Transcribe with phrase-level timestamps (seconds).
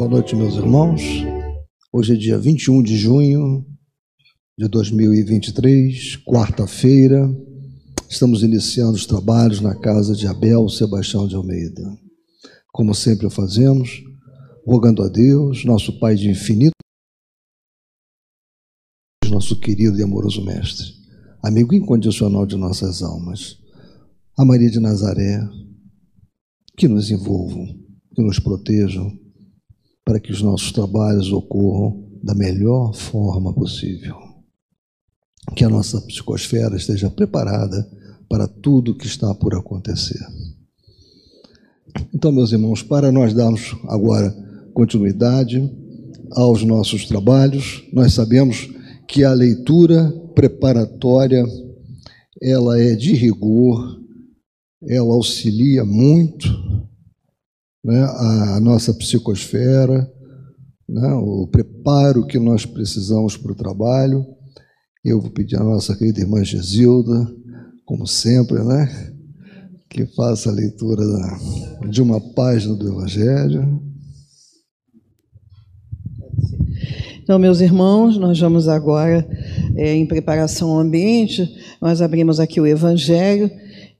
[0.00, 1.02] Boa noite, meus irmãos.
[1.92, 3.66] Hoje é dia 21 de junho
[4.56, 7.30] de 2023, quarta-feira.
[8.08, 11.82] Estamos iniciando os trabalhos na casa de Abel Sebastião de Almeida.
[12.72, 14.02] Como sempre fazemos,
[14.66, 16.72] rogando a Deus, nosso Pai de infinito,
[19.28, 20.86] nosso querido e amoroso Mestre,
[21.42, 23.58] amigo incondicional de nossas almas,
[24.38, 25.46] a Maria de Nazaré,
[26.74, 27.66] que nos envolvam,
[28.14, 29.20] que nos protejam,
[30.10, 34.16] para que os nossos trabalhos ocorram da melhor forma possível.
[35.54, 37.88] Que a nossa psicosfera esteja preparada
[38.28, 40.18] para tudo que está por acontecer.
[42.12, 44.32] Então, meus irmãos, para nós darmos agora
[44.74, 45.72] continuidade
[46.32, 48.68] aos nossos trabalhos, nós sabemos
[49.06, 51.44] que a leitura preparatória
[52.42, 54.00] ela é de rigor,
[54.82, 56.48] ela auxilia muito
[57.84, 60.10] né, a nossa psicosfera,
[60.88, 64.24] né, o preparo que nós precisamos para o trabalho.
[65.04, 67.26] Eu vou pedir à nossa querida irmã Gesilda,
[67.86, 69.14] como sempre, né,
[69.88, 71.02] que faça a leitura
[71.88, 73.82] de uma página do Evangelho.
[77.22, 79.26] Então, meus irmãos, nós vamos agora,
[79.76, 81.48] é, em preparação ao ambiente,
[81.80, 83.50] nós abrimos aqui o Evangelho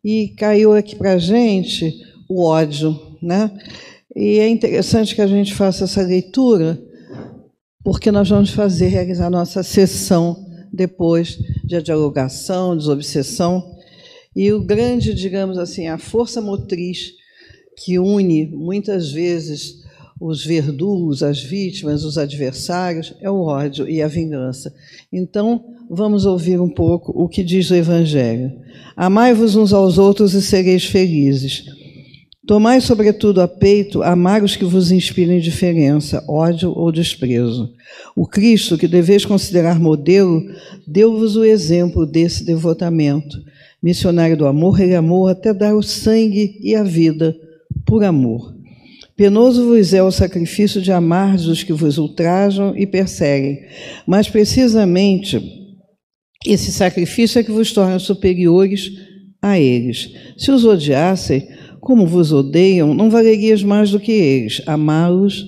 [0.05, 1.95] e caiu aqui para a gente
[2.29, 3.51] o ódio né?
[4.15, 6.81] E é interessante que a gente faça essa leitura,
[7.85, 13.77] porque nós vamos fazer, realizar nossa sessão depois de dialogação, desobsessão.
[14.35, 17.13] E o grande, digamos assim, a força motriz
[17.77, 19.81] que une muitas vezes
[20.21, 24.73] os verdugos, as vítimas, os adversários, é o ódio e a vingança.
[25.11, 28.53] Então, vamos ouvir um pouco o que diz o Evangelho.
[28.95, 31.65] Amai-vos uns aos outros e sereis felizes.
[32.51, 37.73] Tomai, sobretudo, a peito amargos que vos inspirem indiferença, ódio ou desprezo.
[38.17, 40.43] O Cristo, que deveis considerar modelo,
[40.85, 43.39] deu-vos o exemplo desse devotamento.
[43.81, 47.37] Missionário do amor, ele amou até dar o sangue e a vida
[47.87, 48.53] por amor.
[49.17, 53.61] Penoso vos é o sacrifício de amar os que vos ultrajam e perseguem,
[54.05, 55.41] mas precisamente
[56.45, 58.91] esse sacrifício é que vos torna superiores
[59.41, 60.13] a eles.
[60.37, 61.47] Se os odiassem,
[61.81, 64.63] como vos odeiam, não valerias mais do que eles.
[64.67, 65.47] Amá-los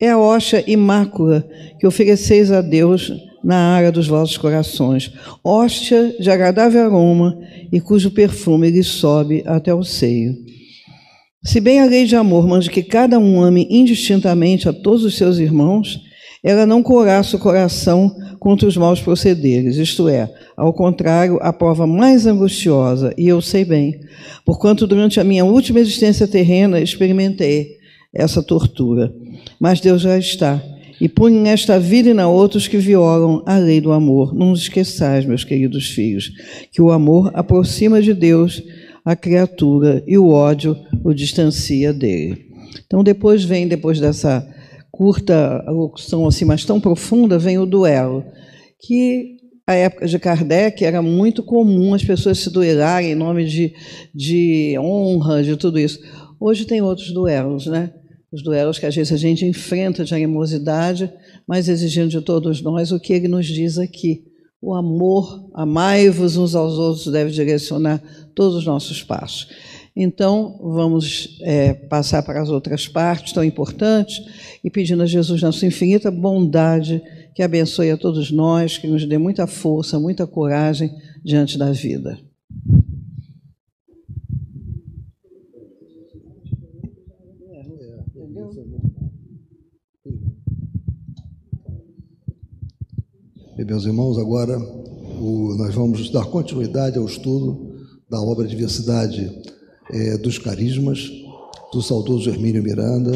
[0.00, 1.46] é a hoxa e mácula
[1.78, 3.12] que ofereceis a Deus
[3.42, 5.12] na área dos vossos corações,
[5.42, 7.36] hóstia de agradável aroma
[7.72, 10.36] e cujo perfume lhe sobe até o seio.
[11.44, 15.16] Se bem a lei de amor manda que cada um ame indistintamente a todos os
[15.16, 16.00] seus irmãos,
[16.42, 21.86] ela não coraça o coração contra os maus procederes, isto é, ao contrário, a prova
[21.86, 24.00] mais angustiosa, e eu sei bem,
[24.44, 27.76] porquanto durante a minha última existência terrena experimentei
[28.12, 29.14] essa tortura.
[29.60, 30.60] Mas Deus já está,
[31.00, 34.34] e pune nesta vida e na outra os que violam a lei do amor.
[34.34, 36.32] Não nos esqueçais, meus queridos filhos,
[36.72, 38.60] que o amor aproxima de Deus
[39.04, 42.46] a criatura e o ódio o distancia dele.
[42.84, 44.44] Então, depois vem, depois dessa
[44.92, 48.22] curta locução assim, mas tão profunda, vem o duelo,
[48.78, 53.74] que a época de Kardec era muito comum as pessoas se duelarem em nome de,
[54.14, 55.98] de honra, de tudo isso.
[56.38, 57.92] Hoje tem outros duelos, né?
[58.30, 61.10] Os duelos que às vezes a gente enfrenta de animosidade,
[61.46, 64.24] mas exigindo de todos nós o que ele nos diz aqui.
[64.60, 68.02] O amor, amai-vos uns aos outros, deve direcionar
[68.34, 69.48] todos os nossos passos.
[69.94, 74.24] Então, vamos é, passar para as outras partes tão importantes
[74.64, 77.02] e pedindo a Jesus, na sua infinita bondade,
[77.34, 80.90] que abençoe a todos nós, que nos dê muita força, muita coragem
[81.22, 82.18] diante da vida.
[93.58, 97.76] E, meus irmãos, agora o, nós vamos dar continuidade ao estudo
[98.08, 99.51] da obra Diversidade
[99.92, 101.10] é, dos Carismas,
[101.72, 103.12] do saudoso Hermínio Miranda.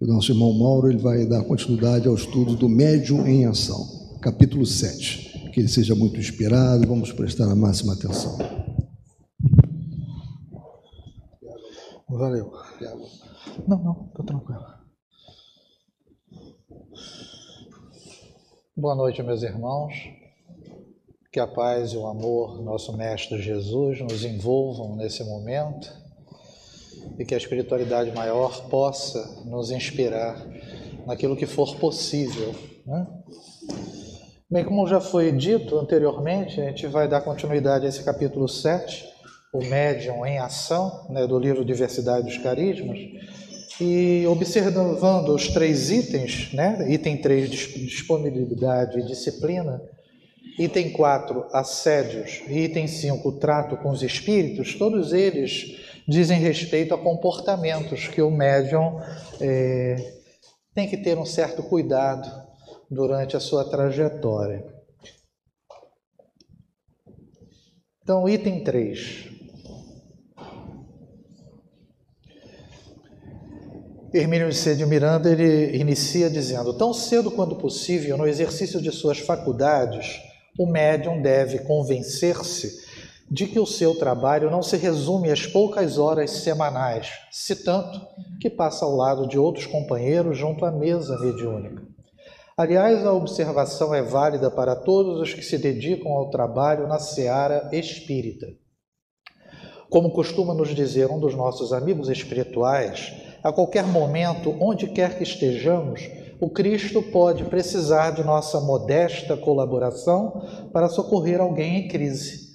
[0.00, 4.66] O nosso irmão Mauro ele vai dar continuidade ao estudo do Médium em Ação, capítulo
[4.66, 5.50] 7.
[5.52, 8.36] Que ele seja muito inspirado, vamos prestar a máxima atenção.
[12.08, 12.52] Valeu.
[13.66, 14.64] Não, não, estou tranquilo.
[18.76, 19.94] Boa noite, meus irmãos.
[21.32, 26.05] Que a paz e o amor, nosso Mestre Jesus, nos envolvam nesse momento
[27.18, 30.44] e que a espiritualidade maior possa nos inspirar
[31.06, 32.54] naquilo que for possível.
[32.86, 33.06] Né?
[34.50, 39.04] Bem, como já foi dito anteriormente, a gente vai dar continuidade a esse capítulo 7,
[39.52, 42.98] o médium em ação, né, do livro Diversidade dos Carismas,
[43.80, 46.86] E observando os três itens, né?
[46.88, 49.82] item 3, disponibilidade e disciplina,
[50.58, 55.76] item 4, assédios, e item 5, trato com os espíritos, todos eles
[56.06, 59.00] dizem respeito a comportamentos que o médium
[59.40, 59.96] é,
[60.74, 62.30] tem que ter um certo cuidado
[62.90, 64.64] durante a sua trajetória.
[68.02, 69.36] Então, item 3.
[74.14, 80.20] Hermínio de Miranda ele inicia dizendo: tão cedo quanto possível, no exercício de suas faculdades,
[80.58, 82.85] o médium deve convencer-se
[83.30, 88.00] de que o seu trabalho não se resume às poucas horas semanais, se tanto
[88.40, 91.82] que passa ao lado de outros companheiros junto à mesa mediúnica.
[92.56, 97.68] Aliás, a observação é válida para todos os que se dedicam ao trabalho na seara
[97.72, 98.46] espírita.
[99.90, 103.12] Como costuma nos dizer um dos nossos amigos espirituais,
[103.42, 106.08] a qualquer momento, onde quer que estejamos,
[106.40, 112.45] o Cristo pode precisar de nossa modesta colaboração para socorrer alguém em crise.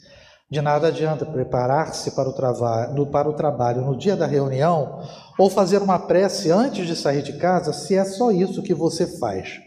[0.52, 5.02] De nada adianta preparar-se para, o para o trabalho no dia da reunião
[5.40, 9.08] ou fazer uma prece antes de sair de casa, se é só isso que você
[9.18, 9.62] faz.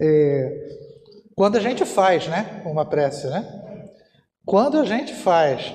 [0.00, 0.70] É,
[1.34, 2.62] quando a gente faz, né?
[2.64, 3.46] Uma prece, né?
[4.42, 5.74] Quando a gente faz.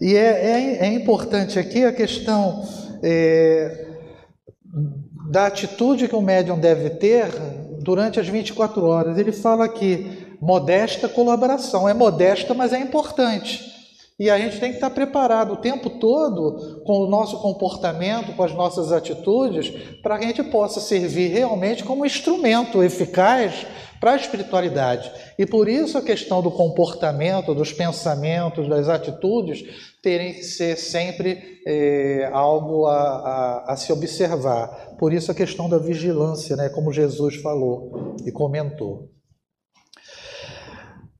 [0.00, 2.64] E é, é, é importante aqui a questão
[3.02, 3.88] é,
[5.28, 7.26] da atitude que o médium deve ter
[7.80, 9.18] durante as 24 horas.
[9.18, 11.88] Ele fala aqui, modesta colaboração.
[11.88, 13.74] É modesta, mas é importante.
[14.18, 18.42] E a gente tem que estar preparado o tempo todo com o nosso comportamento, com
[18.42, 19.68] as nossas atitudes,
[20.02, 23.66] para que a gente possa servir realmente como instrumento eficaz
[24.00, 25.10] para a espiritualidade.
[25.38, 29.64] E por isso a questão do comportamento, dos pensamentos, das atitudes,
[30.02, 34.94] terem que ser sempre é, algo a, a, a se observar.
[34.98, 39.15] Por isso a questão da vigilância, né, como Jesus falou e comentou.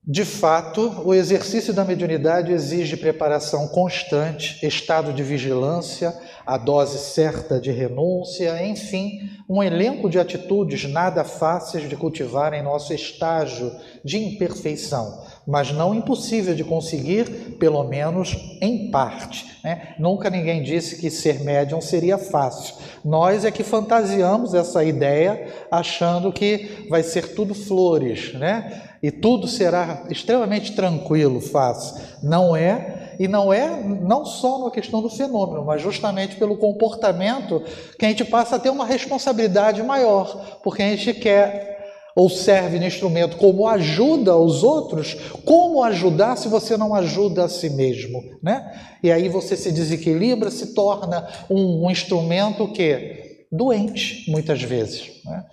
[0.08, 6.16] De fato, o exercício da mediunidade exige preparação constante, estado de vigilância,
[6.46, 12.62] a dose certa de renúncia, enfim, um elenco de atitudes nada fáceis de cultivar em
[12.62, 13.72] nosso estágio
[14.04, 19.58] de imperfeição, mas não impossível de conseguir, pelo menos em parte.
[19.64, 19.96] Né?
[19.98, 22.76] Nunca ninguém disse que ser médium seria fácil.
[23.04, 28.82] Nós é que fantasiamos essa ideia achando que vai ser tudo flores, né?
[29.06, 32.02] E tudo será extremamente tranquilo, fácil.
[32.24, 37.62] Não é, e não é não só na questão do fenômeno, mas justamente pelo comportamento
[37.96, 41.76] que a gente passa a ter uma responsabilidade maior, porque a gente quer
[42.16, 45.14] ou serve de instrumento como ajuda aos outros,
[45.44, 48.72] como ajudar se você não ajuda a si mesmo, né?
[49.04, 55.22] E aí você se desequilibra, se torna um, um instrumento que doente, muitas vezes.
[55.24, 55.44] Né?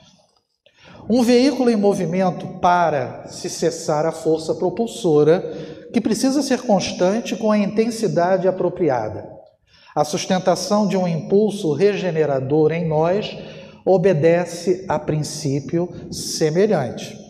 [1.09, 5.41] Um veículo em movimento para se cessar a força propulsora,
[5.91, 9.27] que precisa ser constante com a intensidade apropriada.
[9.95, 13.38] A sustentação de um impulso regenerador em nós
[13.85, 17.23] obedece a princípio semelhante.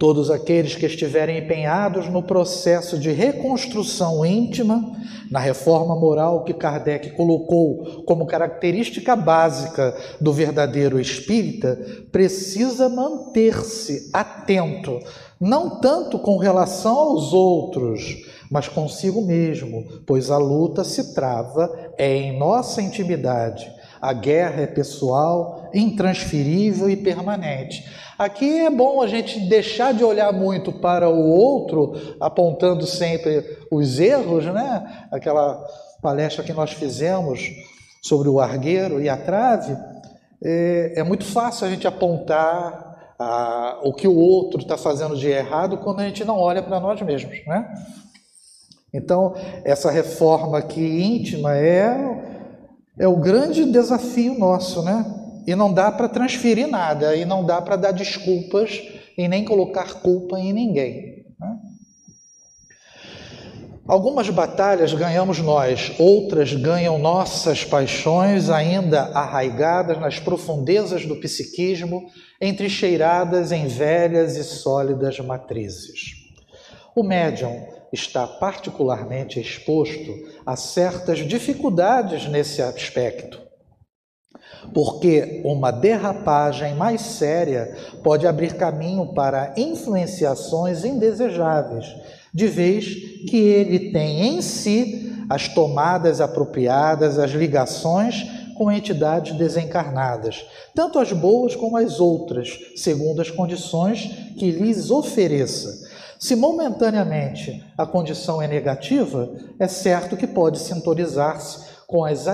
[0.00, 4.96] Todos aqueles que estiverem empenhados no processo de reconstrução íntima,
[5.30, 11.78] na reforma moral que Kardec colocou como característica básica do verdadeiro espírita,
[12.10, 14.98] precisa manter-se atento,
[15.38, 22.16] não tanto com relação aos outros, mas consigo mesmo, pois a luta se trava é
[22.16, 23.70] em nossa intimidade.
[24.00, 27.84] A guerra é pessoal, intransferível e permanente.
[28.18, 33.98] Aqui é bom a gente deixar de olhar muito para o outro, apontando sempre os
[33.98, 35.06] erros, né?
[35.10, 35.62] Aquela
[36.02, 37.40] palestra que nós fizemos
[38.02, 39.76] sobre o argueiro e a trave,
[40.42, 45.28] é, é muito fácil a gente apontar a, o que o outro está fazendo de
[45.28, 47.68] errado quando a gente não olha para nós mesmos, né?
[48.92, 52.39] Então, essa reforma aqui íntima é,
[52.98, 55.04] é o grande desafio nosso, né?
[55.46, 58.80] E não dá para transferir nada, e não dá para dar desculpas
[59.16, 61.24] e nem colocar culpa em ninguém.
[61.38, 61.58] Né?
[63.86, 72.06] Algumas batalhas ganhamos nós, outras ganham nossas paixões ainda arraigadas nas profundezas do psiquismo,
[72.40, 76.12] entrincheiradas em velhas e sólidas matrizes.
[76.94, 80.14] O médium está particularmente exposto
[80.46, 83.50] a certas dificuldades nesse aspecto
[84.72, 91.86] porque uma derrapagem mais séria pode abrir caminho para influenciações indesejáveis,
[92.32, 92.86] de vez
[93.28, 100.44] que ele tem em si as tomadas apropriadas, as ligações com entidades desencarnadas,
[100.74, 105.79] tanto as boas como as outras, segundo as condições que lhes ofereça.
[106.20, 112.26] Se momentaneamente a condição é negativa, é certo que pode sintonizar-se com as,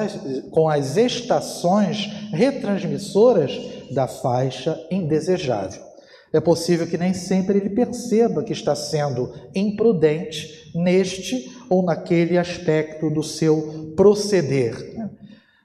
[0.50, 3.52] com as estações retransmissoras
[3.93, 5.81] da faixa indesejável.
[6.33, 13.09] É possível que nem sempre ele perceba que está sendo imprudente neste ou naquele aspecto
[13.09, 14.75] do seu proceder.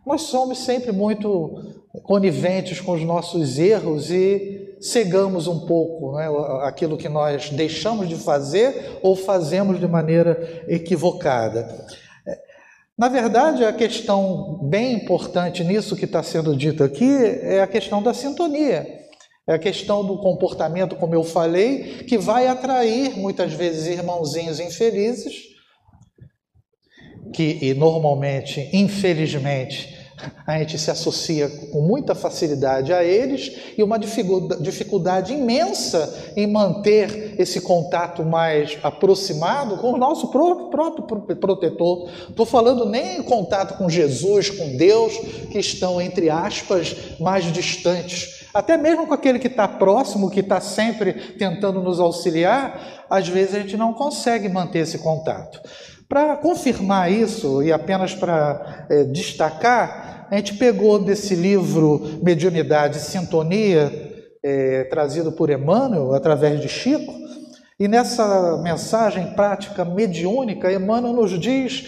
[0.05, 6.27] Nós somos sempre muito coniventes com os nossos erros e cegamos um pouco né,
[6.63, 11.85] aquilo que nós deixamos de fazer ou fazemos de maneira equivocada.
[12.97, 17.09] Na verdade, a questão bem importante nisso que está sendo dito aqui
[17.41, 19.01] é a questão da sintonia.
[19.47, 25.33] É a questão do comportamento, como eu falei, que vai atrair muitas vezes irmãozinhos infelizes,
[27.33, 30.00] que e normalmente, infelizmente,
[30.45, 37.35] a gente se associa com muita facilidade a eles e uma dificuldade imensa em manter
[37.39, 41.03] esse contato mais aproximado com o nosso próprio
[41.35, 42.09] protetor.
[42.29, 45.17] Estou falando nem em contato com Jesus, com Deus,
[45.51, 48.41] que estão, entre aspas, mais distantes.
[48.53, 53.55] Até mesmo com aquele que está próximo, que está sempre tentando nos auxiliar, às vezes
[53.55, 55.61] a gente não consegue manter esse contato.
[56.11, 62.99] Para confirmar isso, e apenas para é, destacar, a gente pegou desse livro Mediunidade e
[62.99, 63.89] Sintonia,
[64.43, 67.13] é, trazido por Emmanuel, através de Chico,
[67.79, 71.87] e nessa mensagem prática mediúnica, Emmanuel nos diz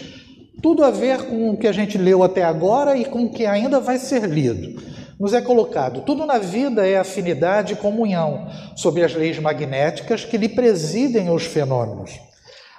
[0.62, 3.44] tudo a ver com o que a gente leu até agora e com o que
[3.44, 4.82] ainda vai ser lido.
[5.20, 10.38] Nos é colocado: tudo na vida é afinidade e comunhão, sob as leis magnéticas que
[10.38, 12.33] lhe presidem os fenômenos.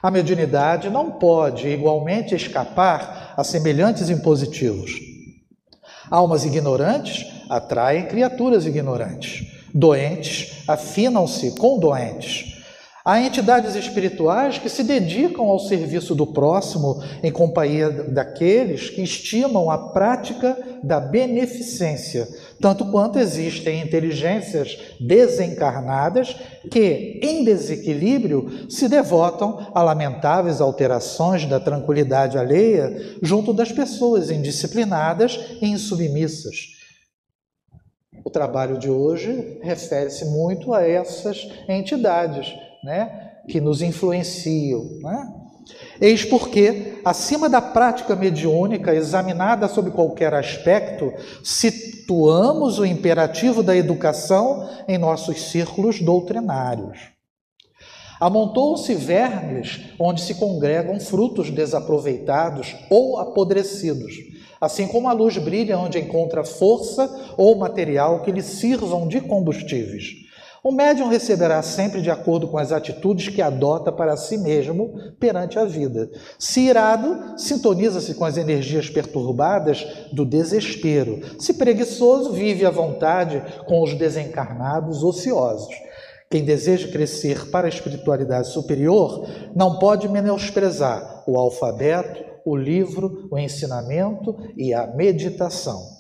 [0.06, 4.92] A mediunidade não pode igualmente escapar a semelhantes impositivos.
[6.12, 9.48] Almas ignorantes atraem criaturas ignorantes.
[9.74, 12.54] Doentes afinam-se com doentes.
[13.04, 19.72] Há entidades espirituais que se dedicam ao serviço do próximo em companhia daqueles que estimam
[19.72, 22.28] a prática da beneficência,
[22.62, 26.36] tanto quanto existem inteligências desencarnadas
[26.72, 35.40] que, em desequilíbrio, se devotam a lamentáveis alterações da tranquilidade alheia junto das pessoas indisciplinadas
[35.62, 36.76] e insubmissas.
[38.24, 44.84] O trabalho de hoje refere-se muito a essas entidades né, que nos influenciam.
[45.02, 45.45] Né?
[46.00, 54.70] Eis porque, acima da prática mediúnica, examinada sob qualquer aspecto, situamos o imperativo da educação
[54.88, 57.16] em nossos círculos doutrinários.
[58.20, 64.14] Amontou-se vermes onde se congregam frutos desaproveitados ou apodrecidos,
[64.60, 70.25] assim como a luz brilha onde encontra força ou material que lhe sirvam de combustíveis.
[70.66, 75.60] O médium receberá sempre de acordo com as atitudes que adota para si mesmo perante
[75.60, 76.10] a vida.
[76.40, 81.22] Se irado, sintoniza-se com as energias perturbadas do desespero.
[81.38, 85.70] Se preguiçoso, vive à vontade com os desencarnados ociosos.
[86.32, 93.38] Quem deseja crescer para a espiritualidade superior não pode menosprezar o alfabeto, o livro, o
[93.38, 95.94] ensinamento e a meditação.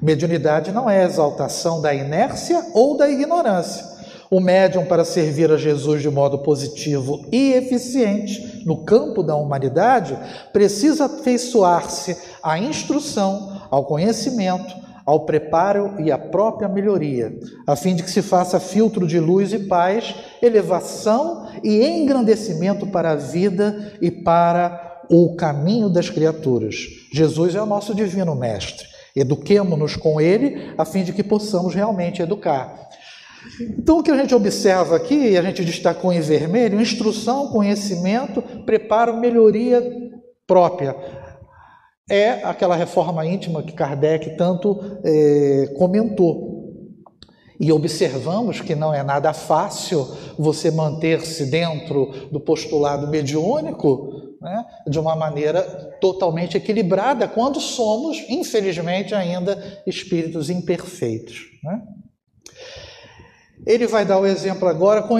[0.00, 3.87] Mediunidade não é exaltação da inércia ou da ignorância
[4.30, 10.18] o médium, para servir a Jesus de modo positivo e eficiente no campo da humanidade,
[10.52, 14.74] precisa afeiçoar-se à instrução, ao conhecimento,
[15.06, 17.34] ao preparo e à própria melhoria,
[17.66, 23.12] a fim de que se faça filtro de luz e paz, elevação e engrandecimento para
[23.12, 26.76] a vida e para o caminho das criaturas.
[27.10, 28.86] Jesus é o nosso divino mestre.
[29.16, 32.87] Eduquemo-nos com ele, a fim de que possamos realmente educar.
[33.78, 39.16] Então, o que a gente observa aqui, a gente destacou em vermelho, instrução, conhecimento, preparo,
[39.16, 39.82] melhoria
[40.46, 40.96] própria.
[42.10, 46.58] É aquela reforma íntima que Kardec tanto é, comentou.
[47.60, 50.06] E observamos que não é nada fácil
[50.38, 55.62] você manter-se dentro do postulado mediúnico né, de uma maneira
[56.00, 61.46] totalmente equilibrada, quando somos, infelizmente, ainda espíritos imperfeitos.
[61.64, 61.82] Né?
[63.68, 65.16] Ele vai dar o exemplo agora com,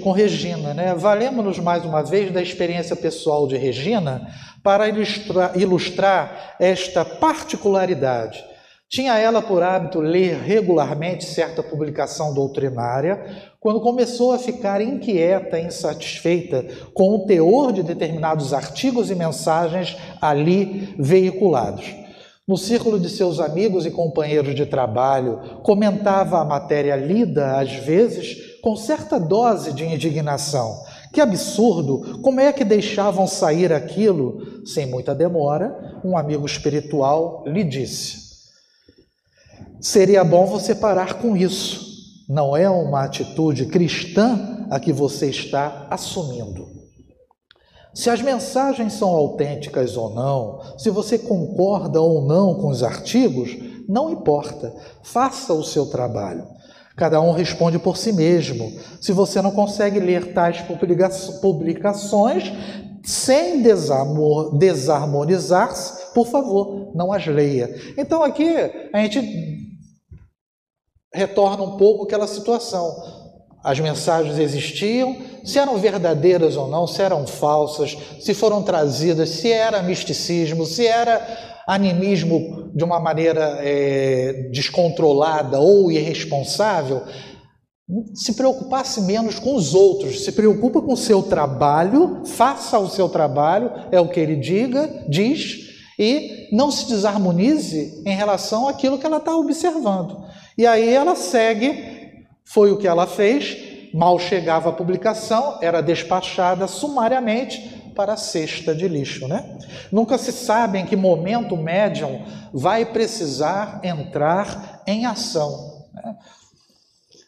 [0.00, 0.72] com Regina.
[0.72, 0.94] Né?
[0.94, 8.44] Valemos-nos mais uma vez da experiência pessoal de Regina para ilustrar, ilustrar esta particularidade.
[8.88, 16.64] Tinha ela por hábito ler regularmente certa publicação doutrinária, quando começou a ficar inquieta insatisfeita
[16.94, 21.97] com o teor de determinados artigos e mensagens ali veiculados.
[22.48, 28.58] No círculo de seus amigos e companheiros de trabalho, comentava a matéria lida, às vezes,
[28.62, 30.82] com certa dose de indignação.
[31.12, 32.18] Que absurdo!
[32.22, 34.64] Como é que deixavam sair aquilo?
[34.64, 38.16] Sem muita demora, um amigo espiritual lhe disse:
[39.78, 41.86] Seria bom você parar com isso.
[42.26, 46.77] Não é uma atitude cristã a que você está assumindo.
[47.98, 53.56] Se as mensagens são autênticas ou não, se você concorda ou não com os artigos,
[53.88, 56.46] não importa, faça o seu trabalho.
[56.96, 58.72] Cada um responde por si mesmo.
[59.00, 60.64] Se você não consegue ler tais
[61.40, 62.52] publicações
[63.02, 67.74] sem desarmonizar-se, por favor, não as leia.
[67.98, 68.48] Então aqui
[68.92, 69.20] a gente
[71.12, 73.17] retorna um pouco aquela situação.
[73.62, 79.50] As mensagens existiam, se eram verdadeiras ou não, se eram falsas, se foram trazidas, se
[79.50, 87.02] era misticismo, se era animismo de uma maneira é, descontrolada ou irresponsável,
[88.14, 93.08] se preocupasse menos com os outros, se preocupa com o seu trabalho, faça o seu
[93.08, 99.06] trabalho, é o que ele diga, diz, e não se desarmonize em relação àquilo que
[99.06, 100.22] ela está observando.
[100.56, 101.97] E aí ela segue,
[102.48, 108.74] foi o que ela fez, mal chegava a publicação, era despachada sumariamente para a cesta
[108.74, 109.58] de lixo, né?
[109.92, 115.84] Nunca se sabe em que momento o médium vai precisar entrar em ação.
[115.92, 116.16] Né?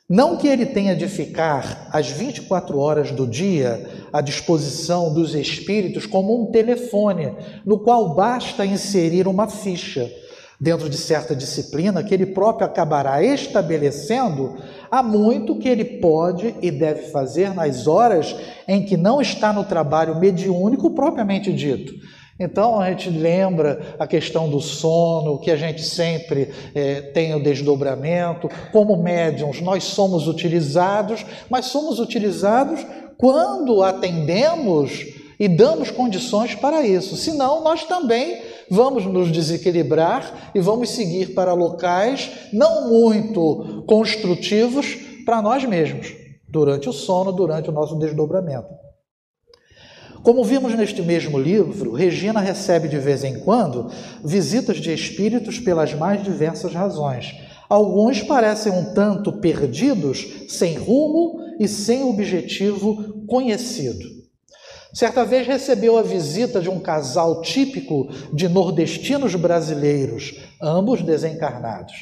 [0.08, 6.06] Não que ele tenha de ficar as 24 horas do dia à disposição dos espíritos
[6.06, 7.36] como um telefone,
[7.66, 10.10] no qual basta inserir uma ficha
[10.60, 14.56] dentro de certa disciplina que ele próprio acabará estabelecendo,
[14.90, 18.36] há muito que ele pode e deve fazer nas horas
[18.68, 21.94] em que não está no trabalho mediúnico propriamente dito.
[22.38, 27.42] Então a gente lembra a questão do sono, que a gente sempre é, tem o
[27.42, 28.48] desdobramento.
[28.72, 32.84] Como médiums, nós somos utilizados, mas somos utilizados
[33.18, 35.06] quando atendemos
[35.38, 37.14] e damos condições para isso.
[37.16, 45.42] Senão, nós também vamos nos desequilibrar e vamos seguir para locais não muito construtivos para
[45.42, 46.14] nós mesmos,
[46.48, 48.68] durante o sono, durante o nosso desdobramento.
[50.22, 53.90] Como vimos neste mesmo livro, Regina recebe de vez em quando
[54.22, 57.34] visitas de espíritos pelas mais diversas razões.
[57.70, 64.19] Alguns parecem um tanto perdidos, sem rumo e sem objetivo conhecido.
[64.92, 71.94] Certa vez recebeu a visita de um casal típico de nordestinos brasileiros, ambos desencarnados.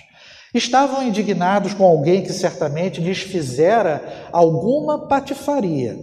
[0.54, 5.98] Estavam indignados com alguém que certamente lhes fizera alguma patifaria.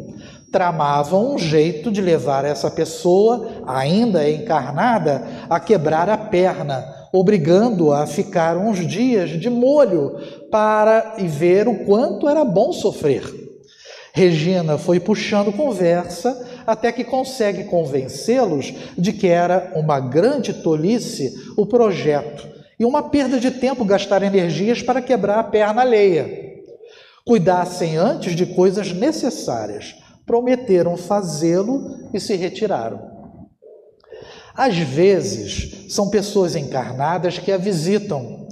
[0.52, 8.08] Tramavam um jeito de levar essa pessoa, ainda encarnada, a quebrar a perna, obrigando-a a
[8.08, 10.18] ficar uns dias de molho
[10.52, 13.24] para e ver o quanto era bom sofrer.
[14.14, 21.66] Regina foi puxando conversa até que consegue convencê-los de que era uma grande tolice o
[21.66, 22.48] projeto
[22.80, 26.46] e uma perda de tempo gastar energias para quebrar a perna alheia.
[27.26, 33.16] Cuidassem antes de coisas necessárias, prometeram fazê-lo e se retiraram.
[34.56, 38.48] Às vezes, são pessoas encarnadas que a visitam,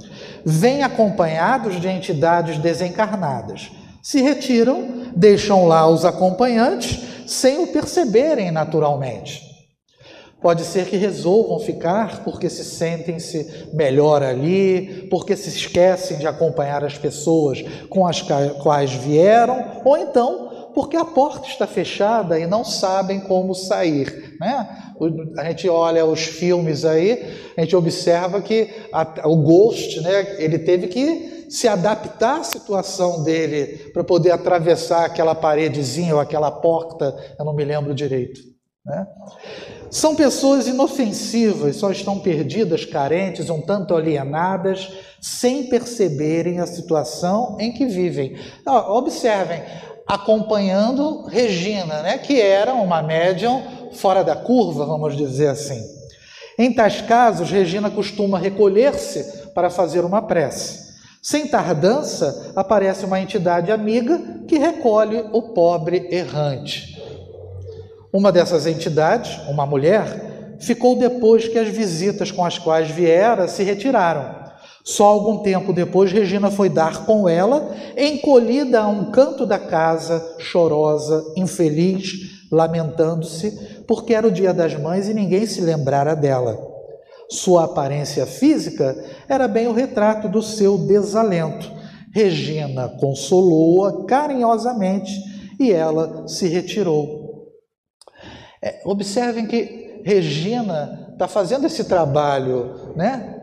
[0.45, 3.71] vêm acompanhados de entidades desencarnadas,
[4.01, 9.53] se retiram, deixam lá os acompanhantes sem o perceberem naturalmente.
[10.41, 16.83] Pode ser que resolvam ficar porque se sentem-se melhor ali, porque se esquecem de acompanhar
[16.83, 22.65] as pessoas com as quais vieram, ou então porque a porta está fechada e não
[22.65, 24.35] sabem como sair.
[24.39, 24.67] Né?
[25.37, 27.23] A gente olha os filmes aí,
[27.57, 33.23] a gente observa que a, o Ghost, né, ele teve que se adaptar à situação
[33.23, 38.41] dele para poder atravessar aquela paredezinha ou aquela porta, eu não me lembro direito.
[38.85, 39.07] Né?
[39.89, 47.71] São pessoas inofensivas, só estão perdidas, carentes, um tanto alienadas, sem perceberem a situação em
[47.71, 48.35] que vivem.
[48.65, 49.61] Observem,
[50.07, 53.61] acompanhando Regina, né, que era uma médium
[53.93, 55.81] fora da curva, vamos dizer assim.
[56.57, 60.83] Em tais casos, Regina costuma recolher-se para fazer uma prece.
[61.21, 67.01] Sem tardança, aparece uma entidade amiga que recolhe o pobre errante.
[68.11, 73.63] Uma dessas entidades, uma mulher, ficou depois que as visitas com as quais viera se
[73.63, 74.43] retiraram.
[74.83, 80.35] Só algum tempo depois, Regina foi dar com ela, encolhida a um canto da casa,
[80.39, 86.71] chorosa, infeliz, lamentando-se, porque era o dia das mães e ninguém se lembrara dela.
[87.29, 88.95] Sua aparência física
[89.27, 91.71] era bem o retrato do seu desalento.
[92.13, 95.11] Regina consolou-a carinhosamente
[95.59, 97.51] e ela se retirou.
[98.61, 103.39] É, observem que Regina está fazendo esse trabalho, né?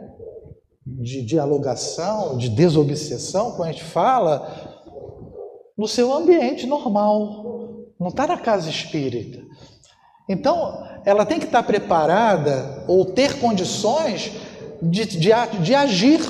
[0.87, 4.71] De dialogação, de desobsessão, como a gente fala,
[5.77, 9.43] no seu ambiente normal, não está na casa espírita.
[10.31, 14.31] Então, ela tem que estar preparada ou ter condições
[14.81, 16.21] de, de, de agir.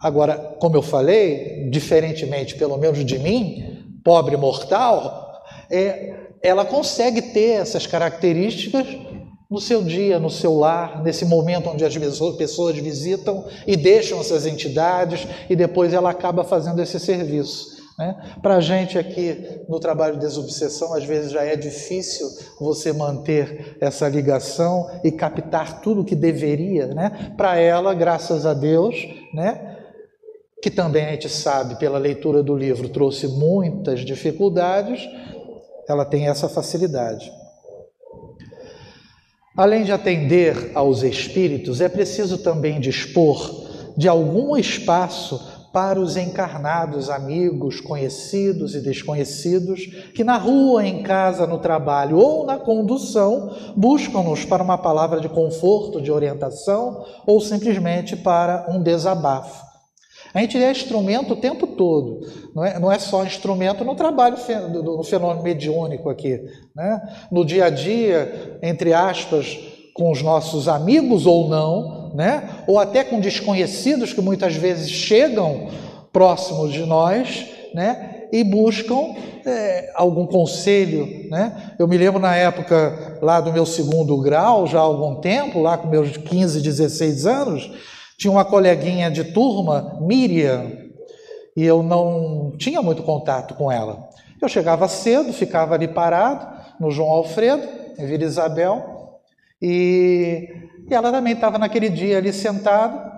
[0.00, 7.60] Agora, como eu falei, diferentemente, pelo menos de mim, pobre mortal, é, ela consegue ter
[7.62, 8.86] essas características
[9.50, 11.98] no seu dia, no seu lar, nesse momento onde as
[12.38, 17.75] pessoas visitam e deixam essas entidades e depois ela acaba fazendo esse serviço.
[17.98, 18.14] Né?
[18.42, 22.28] Para a gente aqui no trabalho de desobsessão, às vezes já é difícil
[22.60, 26.88] você manter essa ligação e captar tudo que deveria.
[26.88, 27.32] Né?
[27.36, 28.94] Para ela, graças a Deus,
[29.32, 29.76] né?
[30.60, 35.08] que também a gente sabe pela leitura do livro trouxe muitas dificuldades,
[35.88, 37.32] ela tem essa facilidade.
[39.56, 43.64] Além de atender aos espíritos, é preciso também dispor
[43.96, 49.84] de algum espaço para os encarnados, amigos, conhecidos e desconhecidos,
[50.14, 55.28] que na rua, em casa, no trabalho ou na condução buscam-nos para uma palavra de
[55.28, 59.66] conforto, de orientação ou simplesmente para um desabafo.
[60.32, 62.20] A gente é instrumento o tempo todo,
[62.54, 64.38] não é, não é só instrumento no trabalho
[64.82, 66.40] no fenômeno mediúnico aqui.
[66.74, 67.02] Né?
[67.30, 69.58] No dia a dia, entre aspas,
[69.92, 72.64] com os nossos amigos ou não, né?
[72.66, 75.68] ou até com desconhecidos que muitas vezes chegam
[76.10, 78.24] próximos de nós né?
[78.32, 81.28] e buscam é, algum conselho.
[81.30, 81.74] Né?
[81.78, 85.76] Eu me lembro na época lá do meu segundo grau, já há algum tempo, lá
[85.76, 87.70] com meus 15, 16 anos,
[88.18, 90.72] tinha uma coleguinha de turma, Miriam,
[91.54, 94.08] e eu não tinha muito contato com ela.
[94.40, 96.46] Eu chegava cedo, ficava ali parado
[96.80, 99.20] no João Alfredo, em Vila Isabel,
[99.60, 100.48] e,
[100.88, 103.12] e ela também estava naquele dia ali sentada.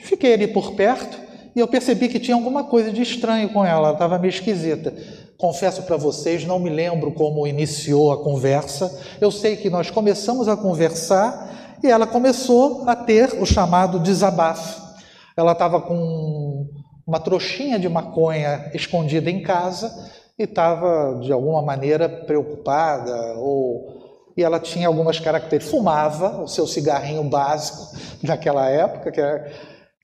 [0.00, 1.18] Fiquei ali por perto
[1.54, 4.94] e eu percebi que tinha alguma coisa de estranho com ela, ela estava meio esquisita.
[5.36, 9.00] Confesso para vocês, não me lembro como iniciou a conversa.
[9.20, 14.80] Eu sei que nós começamos a conversar e ela começou a ter o chamado desabafo.
[15.36, 16.66] Ela estava com
[17.06, 19.92] uma trouxinha de maconha escondida em casa
[20.38, 24.07] e estava, de alguma maneira, preocupada ou
[24.38, 25.76] e ela tinha algumas características.
[25.76, 29.52] Fumava o seu cigarrinho básico daquela época, que era,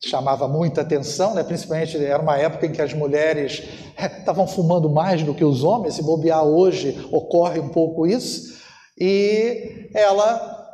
[0.05, 1.45] chamava muita atenção, né?
[1.45, 3.63] principalmente era uma época em que as mulheres
[3.97, 8.59] estavam fumando mais do que os homens, se bobear hoje ocorre um pouco isso,
[8.99, 10.67] e ela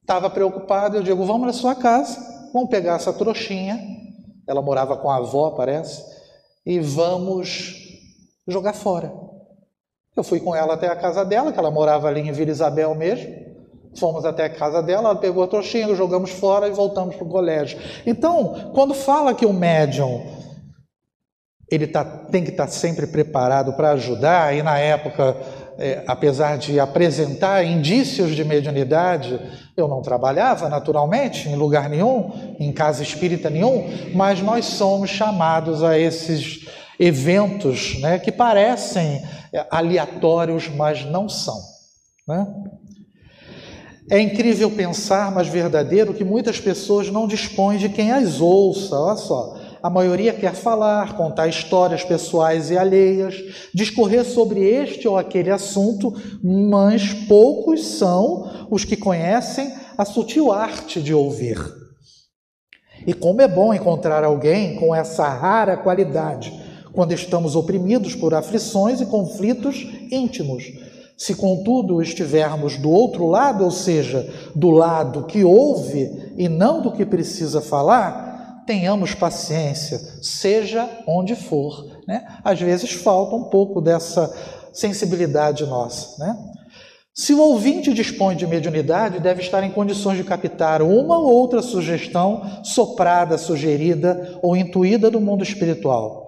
[0.00, 2.18] estava preocupada, eu digo, vamos na sua casa,
[2.50, 3.78] vamos pegar essa trouxinha,
[4.48, 6.02] ela morava com a avó, parece,
[6.64, 7.74] e vamos
[8.48, 9.25] jogar fora.
[10.16, 12.94] Eu fui com ela até a casa dela, que ela morava ali em Vila Isabel
[12.94, 13.34] mesmo.
[13.98, 17.30] Fomos até a casa dela, ela pegou a trouxinha, jogamos fora e voltamos para o
[17.30, 17.78] colégio.
[18.06, 20.22] Então, quando fala que o médium
[21.70, 25.36] ele tá, tem que estar tá sempre preparado para ajudar, e na época,
[25.78, 29.40] é, apesar de apresentar indícios de mediunidade,
[29.76, 35.82] eu não trabalhava naturalmente em lugar nenhum, em casa espírita nenhum, mas nós somos chamados
[35.82, 36.66] a esses
[36.98, 39.22] eventos né, que parecem
[39.70, 41.60] aleatórios, mas não são.
[42.26, 42.46] Né?
[44.10, 48.96] É incrível pensar, mas verdadeiro, que muitas pessoas não dispõem de quem as ouça.
[48.98, 53.34] Olha só, a maioria quer falar, contar histórias pessoais e alheias,
[53.74, 61.00] discorrer sobre este ou aquele assunto, mas poucos são os que conhecem a sutil arte
[61.00, 61.58] de ouvir.
[63.06, 66.65] E como é bom encontrar alguém com essa rara qualidade
[66.96, 70.64] quando estamos oprimidos por aflições e conflitos íntimos.
[71.14, 76.90] Se, contudo, estivermos do outro lado, ou seja, do lado que ouve e não do
[76.90, 82.00] que precisa falar, tenhamos paciência, seja onde for.
[82.08, 82.26] Né?
[82.42, 84.34] Às vezes falta um pouco dessa
[84.72, 86.18] sensibilidade nossa.
[86.24, 86.36] Né?
[87.14, 91.60] Se o ouvinte dispõe de mediunidade, deve estar em condições de captar uma ou outra
[91.60, 96.25] sugestão soprada, sugerida ou intuída do mundo espiritual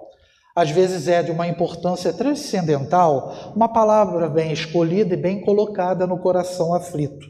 [0.58, 6.18] às vezes é de uma importância transcendental, uma palavra bem escolhida e bem colocada no
[6.18, 7.28] coração aflito.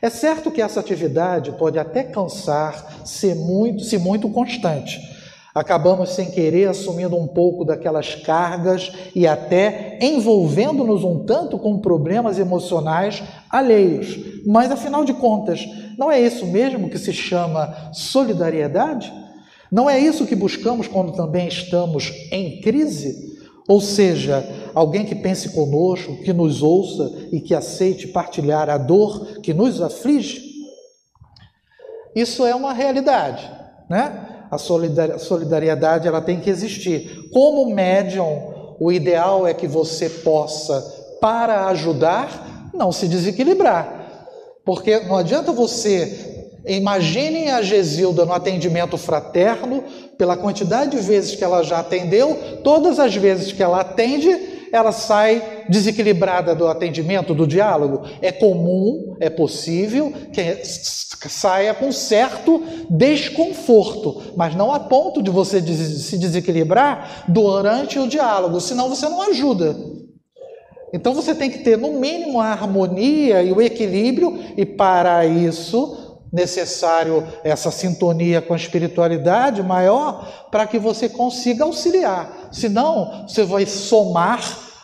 [0.00, 5.00] É certo que essa atividade pode até cansar, ser muito, se muito constante.
[5.52, 12.38] Acabamos sem querer assumindo um pouco daquelas cargas e até envolvendo-nos um tanto com problemas
[12.38, 14.16] emocionais alheios.
[14.46, 15.66] Mas afinal de contas,
[15.98, 19.12] Não é isso mesmo que se chama solidariedade?
[19.70, 23.38] Não é isso que buscamos quando também estamos em crise?
[23.68, 29.40] Ou seja, alguém que pense conosco, que nos ouça e que aceite partilhar a dor
[29.42, 30.42] que nos aflige?
[32.16, 33.48] Isso é uma realidade,
[33.90, 34.46] né?
[34.50, 37.28] A solidariedade ela tem que existir.
[37.30, 40.80] Como médium, o ideal é que você possa,
[41.20, 43.98] para ajudar, não se desequilibrar.
[44.64, 46.37] Porque não adianta você
[46.68, 49.82] Imaginem a Gesilda no atendimento fraterno,
[50.18, 54.92] pela quantidade de vezes que ela já atendeu, todas as vezes que ela atende, ela
[54.92, 58.02] sai desequilibrada do atendimento, do diálogo.
[58.20, 65.60] É comum, é possível que saia com certo desconforto, mas não a ponto de você
[65.62, 69.74] se desequilibrar durante o diálogo, senão você não ajuda.
[70.92, 76.07] Então você tem que ter, no mínimo, a harmonia e o equilíbrio, e para isso
[76.32, 82.48] necessário essa sintonia com a espiritualidade maior para que você consiga auxiliar.
[82.52, 84.40] Senão, você vai somar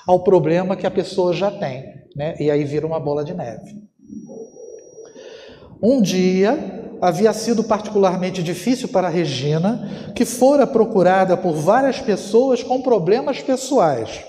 [0.06, 2.34] ao problema que a pessoa já tem, né?
[2.38, 3.82] E aí vira uma bola de neve.
[5.82, 12.80] Um dia havia sido particularmente difícil para Regina, que fora procurada por várias pessoas com
[12.80, 14.24] problemas pessoais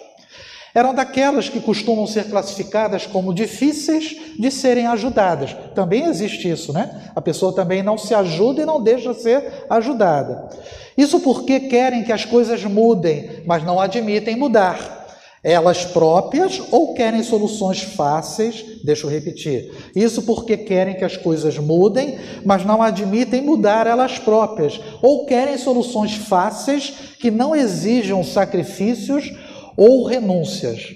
[0.75, 5.55] eram daquelas que costumam ser classificadas como difíceis de serem ajudadas.
[5.73, 7.11] Também existe isso, né?
[7.15, 10.49] A pessoa também não se ajuda e não deixa ser ajudada.
[10.97, 15.05] Isso porque querem que as coisas mudem, mas não admitem mudar.
[15.41, 19.71] Elas próprias ou querem soluções fáceis, deixa eu repetir.
[19.95, 25.57] Isso porque querem que as coisas mudem, mas não admitem mudar elas próprias, ou querem
[25.57, 29.31] soluções fáceis que não exijam sacrifícios
[29.77, 30.95] ou renúncias.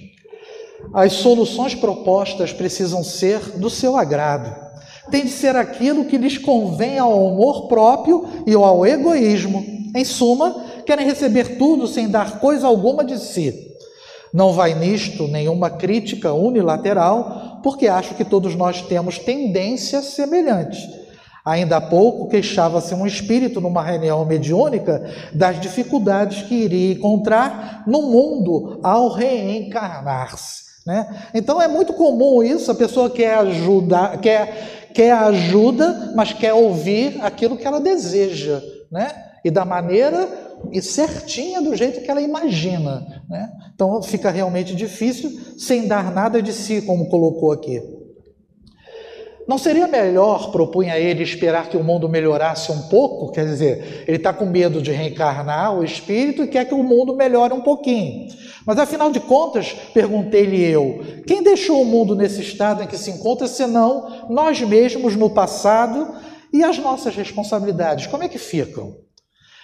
[0.93, 4.55] As soluções propostas precisam ser do seu agrado.
[5.11, 9.63] Tem de ser aquilo que lhes convém ao amor próprio e ao egoísmo.
[9.95, 13.69] Em suma, querem receber tudo sem dar coisa alguma de si.
[14.33, 20.98] Não vai nisto nenhuma crítica unilateral, porque acho que todos nós temos tendência semelhante.
[21.45, 28.03] Ainda há pouco queixava-se um espírito numa reunião mediúnica das dificuldades que iria encontrar no
[28.03, 30.69] mundo ao reencarnar-se.
[30.85, 31.07] Né?
[31.33, 37.19] Então é muito comum isso, a pessoa quer ajudar, quer, quer ajuda, mas quer ouvir
[37.21, 39.11] aquilo que ela deseja, né?
[39.43, 40.27] E da maneira
[40.71, 43.23] e certinha do jeito que ela imagina.
[43.29, 43.49] Né?
[43.73, 47.81] Então fica realmente difícil sem dar nada de si, como colocou aqui.
[49.49, 53.31] Não seria melhor, propunha ele, esperar que o mundo melhorasse um pouco?
[53.31, 57.15] Quer dizer, ele está com medo de reencarnar o espírito e quer que o mundo
[57.15, 58.27] melhore um pouquinho.
[58.63, 63.09] Mas afinal de contas, perguntei-lhe eu, quem deixou o mundo nesse estado em que se
[63.09, 66.13] encontra senão nós mesmos no passado
[66.53, 68.05] e as nossas responsabilidades?
[68.05, 68.97] Como é que ficam?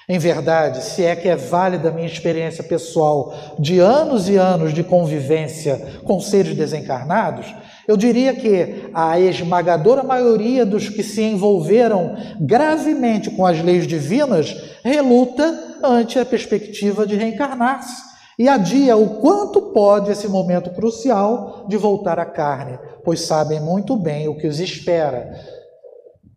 [0.09, 4.73] Em verdade, se é que é válida a minha experiência pessoal de anos e anos
[4.73, 7.53] de convivência com seres desencarnados,
[7.87, 14.55] eu diria que a esmagadora maioria dos que se envolveram gravemente com as leis divinas
[14.83, 21.77] reluta ante a perspectiva de reencarnar-se e adia o quanto pode esse momento crucial de
[21.77, 25.31] voltar à carne, pois sabem muito bem o que os espera.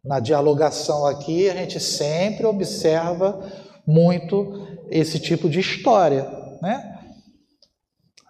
[0.04, 3.40] Na dialogação aqui, a gente sempre observa
[3.86, 6.22] muito esse tipo de história,
[6.62, 6.98] né?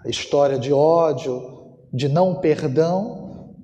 [0.07, 1.58] História de ódio,
[1.92, 3.55] de não perdão,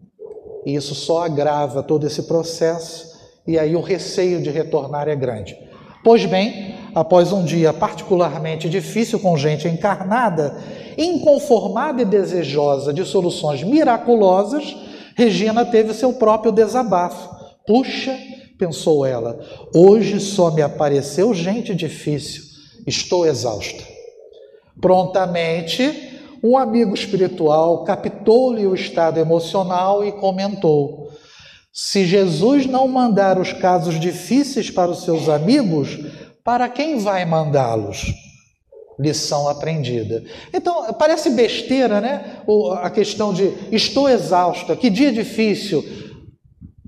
[0.65, 3.13] e isso só agrava todo esse processo,
[3.47, 5.57] e aí o receio de retornar é grande.
[6.03, 10.57] Pois bem, após um dia particularmente difícil com gente encarnada,
[10.97, 14.77] inconformada e desejosa de soluções miraculosas,
[15.17, 17.35] Regina teve seu próprio desabafo.
[17.67, 18.17] Puxa,
[18.59, 19.39] pensou ela,
[19.75, 22.43] hoje só me apareceu gente difícil,
[22.87, 23.83] estou exausta.
[24.81, 26.14] Prontamente,
[26.45, 31.11] um amigo espiritual captou-lhe o estado emocional e comentou:
[31.73, 35.99] Se Jesus não mandar os casos difíceis para os seus amigos,
[36.45, 38.13] para quem vai mandá-los?
[39.01, 40.23] Lição aprendida.
[40.53, 42.43] Então, parece besteira, né?
[42.83, 45.83] A questão de estou exausta, que dia difícil.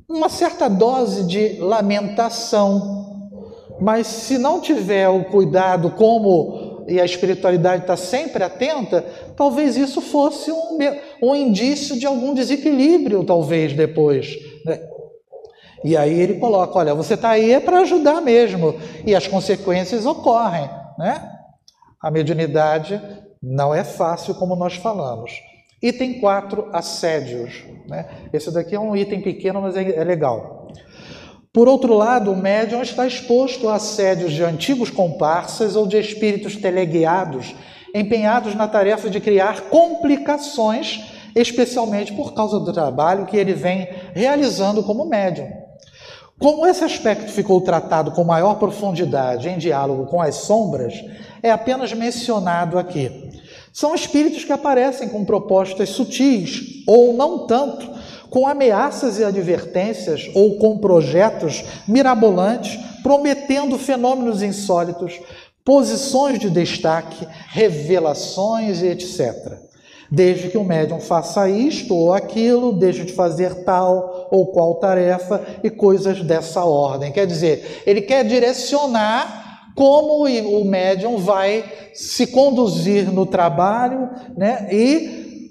[0.07, 3.05] Uma certa dose de lamentação.
[3.81, 9.05] Mas se não tiver o cuidado como e a espiritualidade está sempre atenta,
[9.37, 10.79] talvez isso fosse um,
[11.23, 14.37] um indício de algum desequilíbrio, talvez depois.
[14.65, 14.81] Né?
[15.85, 20.07] E aí ele coloca: olha, você está aí é para ajudar mesmo, e as consequências
[20.07, 20.69] ocorrem.
[20.99, 21.33] Né?
[22.01, 23.01] A mediunidade
[23.43, 25.33] não é fácil, como nós falamos.
[25.81, 27.65] Item 4, assédios.
[27.87, 28.07] Né?
[28.33, 30.69] Esse daqui é um item pequeno, mas é, é legal.
[31.53, 36.57] Por outro lado, o médium está exposto a assédios de antigos comparsas ou de espíritos
[36.57, 37.55] teleguiados,
[37.95, 44.83] empenhados na tarefa de criar complicações, especialmente por causa do trabalho que ele vem realizando
[44.83, 45.67] como médium.
[46.39, 50.93] Como esse aspecto ficou tratado com maior profundidade em diálogo com as sombras,
[51.43, 53.31] é apenas mencionado aqui.
[53.73, 57.91] São espíritos que aparecem com propostas sutis ou não tanto,
[58.29, 65.19] com ameaças e advertências ou com projetos mirabolantes, prometendo fenômenos insólitos,
[65.67, 69.59] posições de destaque, revelações e etc.
[70.09, 75.45] Desde que o médium faça isto ou aquilo, deixe de fazer tal ou qual tarefa
[75.65, 77.11] e coisas dessa ordem.
[77.11, 85.51] Quer dizer, ele quer direcionar como o médium vai se conduzir no trabalho né, e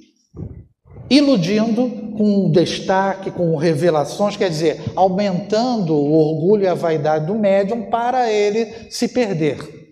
[1.09, 7.89] iludindo com destaque, com revelações, quer dizer, aumentando o orgulho e a vaidade do médium
[7.89, 9.84] para ele se perder.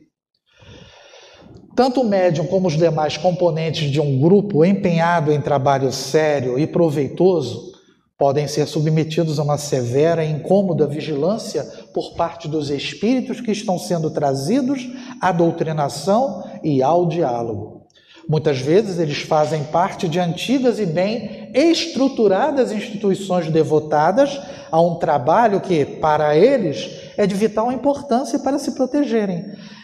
[1.75, 6.67] Tanto o médium como os demais componentes de um grupo empenhado em trabalho sério e
[6.67, 7.73] proveitoso
[8.15, 13.79] podem ser submetidos a uma severa e incômoda vigilância por parte dos espíritos que estão
[13.79, 14.87] sendo trazidos
[15.19, 17.87] à doutrinação e ao diálogo.
[18.29, 24.39] Muitas vezes eles fazem parte de antigas e bem estruturadas instituições devotadas
[24.71, 29.43] a um trabalho que, para eles, é de vital importância para se protegerem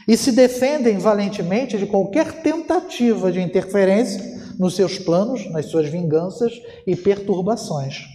[0.10, 4.20] e se defendem valentemente de qualquer tentativa de interferência
[4.58, 6.52] nos seus planos, nas suas vinganças
[6.88, 8.06] e perturbações.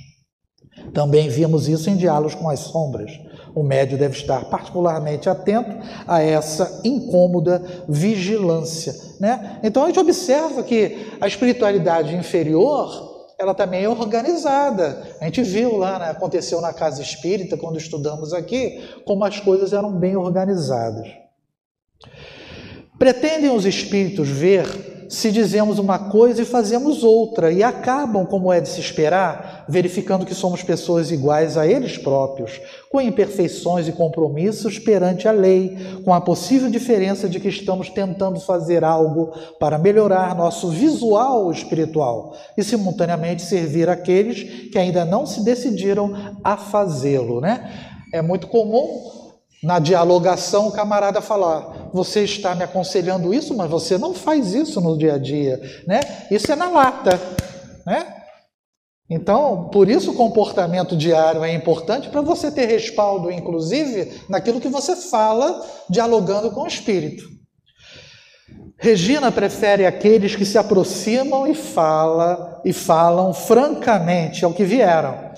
[0.93, 3.13] Também vimos isso em diálogos com as sombras.
[3.55, 5.71] O médio deve estar particularmente atento
[6.05, 8.93] a essa incômoda vigilância.
[9.21, 9.61] Né?
[9.63, 15.01] Então a gente observa que a espiritualidade inferior ela também é organizada.
[15.21, 19.73] A gente viu lá, né, aconteceu na casa espírita, quando estudamos aqui, como as coisas
[19.73, 21.24] eram bem organizadas.
[22.99, 28.61] Pretendem os espíritos ver se dizemos uma coisa e fazemos outra, e acabam, como é
[28.61, 34.79] de se esperar, verificando que somos pessoas iguais a eles próprios, com imperfeições e compromissos
[34.79, 40.35] perante a lei, com a possível diferença de que estamos tentando fazer algo para melhorar
[40.35, 47.41] nosso visual espiritual e, simultaneamente, servir aqueles que ainda não se decidiram a fazê-lo.
[47.41, 47.71] Né?
[48.13, 49.24] É muito comum
[49.65, 54.81] na dialogação, o camarada falar: Você está me aconselhando isso, mas você não faz isso
[54.81, 55.59] no dia a dia.
[55.87, 56.01] Né?
[56.31, 57.19] Isso é na lata.
[57.87, 58.07] Né?
[59.09, 64.69] Então, por isso o comportamento diário é importante para você ter respaldo, inclusive, naquilo que
[64.69, 67.25] você fala, dialogando com o espírito.
[68.79, 75.33] Regina prefere aqueles que se aproximam e fala e falam francamente ao que vieram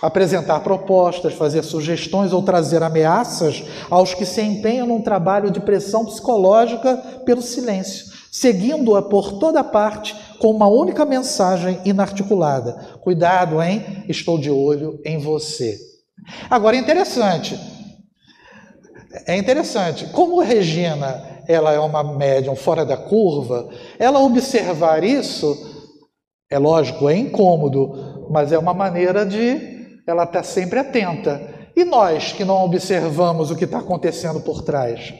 [0.00, 6.04] apresentar propostas, fazer sugestões ou trazer ameaças aos que se empenham num trabalho de pressão
[6.04, 14.04] psicológica pelo silêncio, seguindo-a por toda parte com uma única mensagem inarticulada: Cuidado, hein?
[14.08, 15.78] Estou de olho em você.
[16.48, 17.58] Agora é interessante.
[19.26, 25.56] É interessante, como Regina ela é uma médium fora da curva, ela observar isso,
[26.50, 29.77] é lógico, é incômodo, mas é uma maneira de
[30.08, 31.68] ela está sempre atenta.
[31.76, 35.12] E nós que não observamos o que está acontecendo por trás?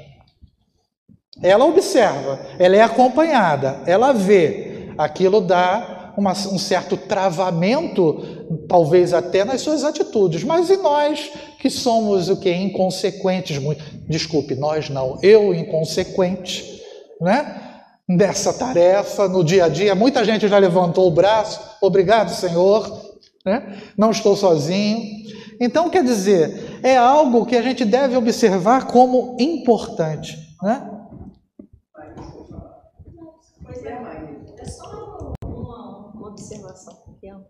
[1.42, 4.88] Ela observa, ela é acompanhada, ela vê.
[4.96, 10.42] Aquilo dá uma, um certo travamento, talvez até nas suas atitudes.
[10.42, 12.50] Mas e nós que somos o que?
[12.50, 13.60] Inconsequentes.
[14.08, 16.82] Desculpe, nós não, eu inconsequente,
[17.20, 17.62] né?
[18.08, 19.94] Dessa tarefa no dia a dia.
[19.94, 23.07] Muita gente já levantou o braço, obrigado, Senhor
[23.48, 23.82] né?
[23.96, 25.18] não estou sozinho.
[25.60, 30.38] Então, quer dizer, é algo que a gente deve observar como importante.
[30.62, 30.90] Né?
[33.64, 34.38] Pois é, mãe.
[34.56, 37.44] É só uma, uma observação pequena.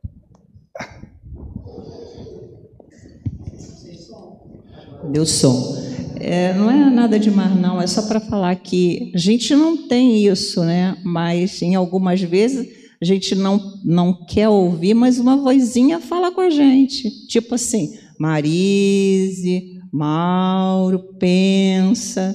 [5.10, 5.76] Deu som.
[6.20, 7.80] É, não é nada demais, não.
[7.80, 10.96] É só para falar que a gente não tem isso, né?
[11.04, 16.40] Mas em algumas vezes a gente não, não quer ouvir, mas uma vozinha fala com
[16.40, 17.26] a gente.
[17.28, 22.34] Tipo assim, Marise, Mauro, pensa.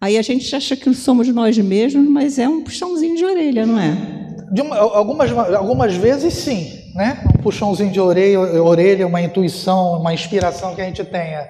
[0.00, 3.80] Aí a gente acha que somos nós mesmos, mas é um puxãozinho de orelha, não
[3.80, 3.96] é?
[4.60, 7.24] Uma, algumas, algumas vezes sim, né?
[7.34, 11.48] Um puxãozinho de orelha, orelha, uma intuição, uma inspiração que a gente tenha.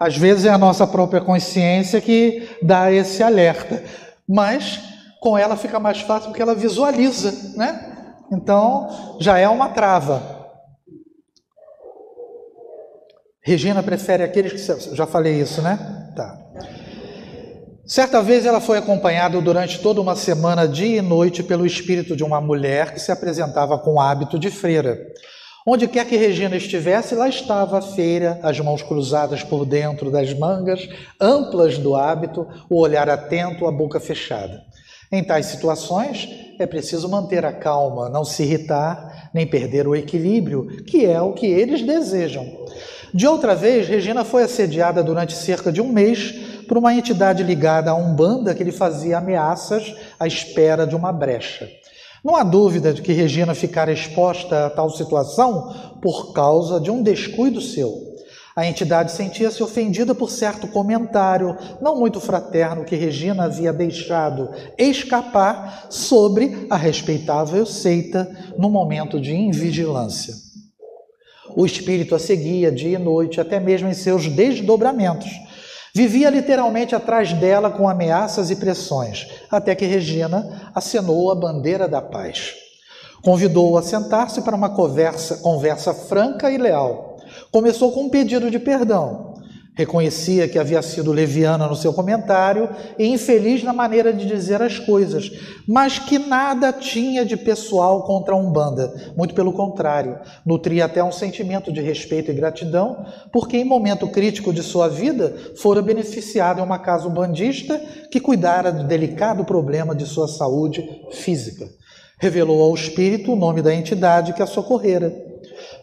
[0.00, 3.84] Às vezes é a nossa própria consciência que dá esse alerta.
[4.26, 4.80] Mas
[5.22, 8.16] com ela fica mais fácil porque ela visualiza, né?
[8.32, 10.20] Então já é uma trava.
[13.40, 14.96] Regina prefere aqueles que.
[14.96, 16.12] Já falei isso, né?
[16.16, 16.38] Tá.
[17.86, 22.24] Certa vez ela foi acompanhada durante toda uma semana, dia e noite, pelo espírito de
[22.24, 24.98] uma mulher que se apresentava com hábito de freira.
[25.64, 30.34] Onde quer que Regina estivesse, lá estava a feira, as mãos cruzadas por dentro das
[30.34, 30.88] mangas,
[31.20, 34.71] amplas do hábito, o olhar atento, a boca fechada.
[35.12, 36.26] Em tais situações,
[36.58, 41.34] é preciso manter a calma, não se irritar, nem perder o equilíbrio, que é o
[41.34, 42.46] que eles desejam.
[43.12, 46.32] De outra vez, Regina foi assediada durante cerca de um mês
[46.66, 51.68] por uma entidade ligada a Umbanda que lhe fazia ameaças à espera de uma brecha.
[52.24, 57.02] Não há dúvida de que Regina ficara exposta a tal situação por causa de um
[57.02, 58.11] descuido seu.
[58.54, 65.86] A entidade sentia-se ofendida por certo comentário, não muito fraterno, que Regina havia deixado escapar
[65.88, 70.34] sobre a respeitável seita no momento de invigilância.
[71.56, 75.30] O espírito a seguia dia e noite, até mesmo em seus desdobramentos.
[75.94, 82.00] Vivia literalmente atrás dela com ameaças e pressões, até que Regina acenou a bandeira da
[82.00, 82.54] paz.
[83.22, 87.11] Convidou-o a sentar-se para uma conversa, conversa franca e leal.
[87.52, 89.32] Começou com um pedido de perdão,
[89.74, 94.78] Reconhecia que havia sido leviana no seu comentário e infeliz na maneira de dizer as
[94.78, 95.32] coisas,
[95.66, 98.92] mas que nada tinha de pessoal contra a Umbanda.
[99.16, 104.52] Muito pelo contrário, nutria até um sentimento de respeito e gratidão, porque em momento crítico
[104.52, 107.78] de sua vida fora beneficiada em uma casa umbandista
[108.10, 111.66] que cuidara do delicado problema de sua saúde física.
[112.18, 115.31] Revelou ao espírito o nome da entidade que a socorrera.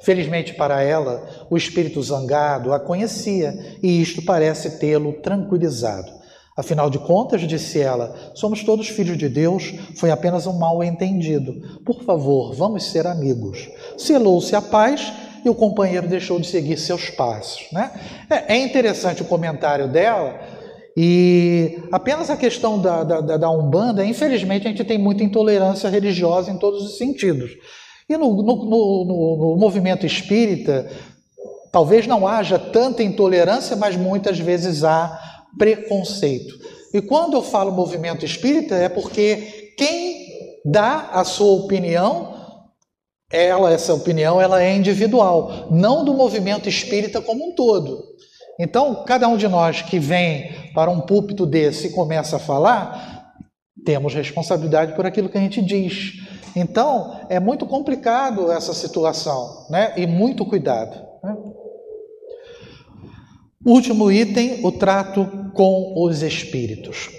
[0.02, 6.20] Felizmente para ela, o espírito zangado a conhecia e isto parece tê-lo tranquilizado.
[6.56, 11.80] Afinal de contas, disse ela, somos todos filhos de Deus, foi apenas um mal entendido.
[11.86, 13.70] Por favor, vamos ser amigos.
[13.97, 15.14] Selou-se a paz
[15.45, 17.72] e o companheiro deixou de seguir seus passos.
[17.72, 17.91] Né?
[18.30, 20.38] É, é interessante o comentário dela,
[21.02, 26.52] e apenas a questão da, da, da, Umbanda, infelizmente, a gente tem muita intolerância religiosa
[26.52, 27.52] em todos os sentidos.
[28.10, 30.89] E no, no, no, no movimento espírita,
[31.72, 36.55] talvez não haja tanta intolerância, mas muitas vezes há preconceito.
[36.93, 40.28] E quando eu falo movimento espírita, é porque quem
[40.66, 42.34] dá a sua opinião,
[43.32, 48.03] ela, essa opinião, ela é individual, não do movimento espírita como um todo.
[48.60, 53.34] Então, cada um de nós que vem para um púlpito desse e começa a falar,
[53.86, 56.16] temos responsabilidade por aquilo que a gente diz.
[56.56, 59.93] Então, é muito complicado essa situação, né?
[59.97, 60.97] E muito cuidado.
[61.24, 61.38] Né?
[63.66, 67.10] Último item, o trato com os espíritos.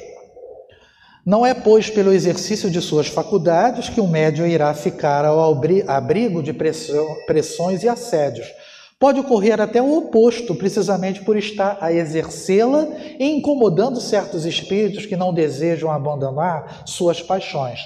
[1.24, 5.40] Não é, pois, pelo exercício de suas faculdades que o médium irá ficar ao
[5.86, 8.46] abrigo de pressões e assédios.
[8.98, 15.16] Pode ocorrer até o oposto, precisamente por estar a exercê-la e incomodando certos espíritos que
[15.16, 17.80] não desejam abandonar suas paixões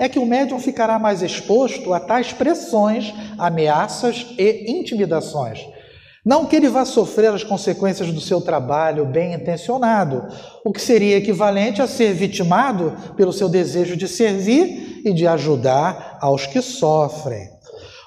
[0.00, 5.60] é que o médium ficará mais exposto a tais pressões, ameaças e intimidações.
[6.24, 10.26] Não que ele vá sofrer as consequências do seu trabalho bem intencionado,
[10.64, 16.16] o que seria equivalente a ser vitimado pelo seu desejo de servir e de ajudar
[16.18, 17.48] aos que sofrem.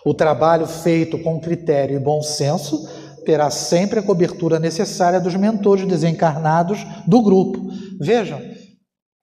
[0.03, 2.89] O trabalho feito com critério e bom senso
[3.23, 7.67] terá sempre a cobertura necessária dos mentores desencarnados do grupo.
[7.99, 8.41] Vejam,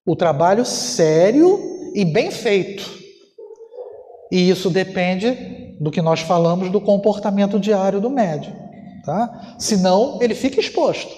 [0.06, 2.98] o trabalho sério e bem feito.
[4.30, 8.54] E isso depende do que nós falamos do comportamento diário do médium.
[9.04, 9.56] Tá?
[9.58, 11.10] Senão, ele fica exposto.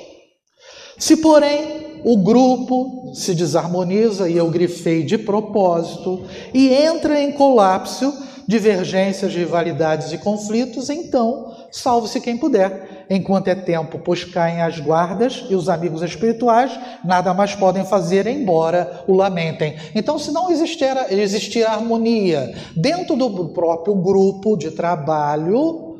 [0.98, 8.12] Se, porém, o grupo se desarmoniza, e eu grifei de propósito, e entra em colapso,
[8.46, 13.06] divergências, rivalidades e conflitos, então salve-se quem puder.
[13.10, 18.26] Enquanto é tempo, pois caem as guardas e os amigos espirituais nada mais podem fazer,
[18.26, 19.76] embora o lamentem.
[19.94, 25.96] Então, se não existir, existir harmonia dentro do próprio grupo de trabalho,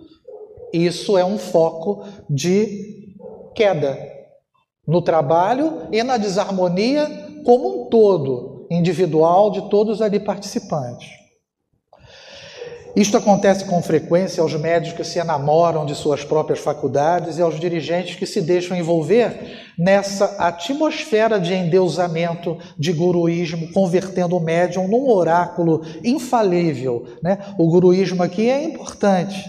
[0.73, 3.03] isso é um foco de
[3.55, 3.99] queda
[4.87, 7.09] no trabalho e na desarmonia
[7.45, 11.22] como um todo, individual de todos ali participantes.
[12.95, 17.59] Isto acontece com frequência aos médicos que se enamoram de suas próprias faculdades e aos
[17.59, 25.09] dirigentes que se deixam envolver nessa atmosfera de endeusamento, de guruísmo, convertendo o médium num
[25.09, 27.07] oráculo infalível.
[27.23, 27.39] Né?
[27.57, 29.43] O guruísmo aqui é importante,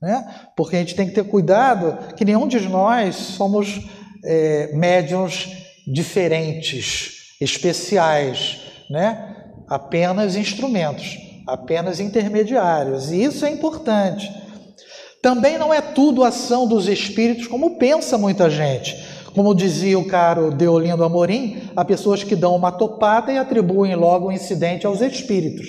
[0.00, 0.22] né?
[0.54, 3.80] porque a gente tem que ter cuidado que nenhum de nós somos
[4.22, 5.48] é, médiums
[5.86, 9.36] diferentes, especiais, né?
[9.66, 13.10] apenas instrumentos apenas intermediários.
[13.10, 14.30] E isso é importante.
[15.22, 18.96] Também não é tudo ação dos espíritos como pensa muita gente.
[19.34, 24.28] Como dizia o caro Deolindo Amorim, há pessoas que dão uma topada e atribuem logo
[24.28, 25.68] o incidente aos espíritos.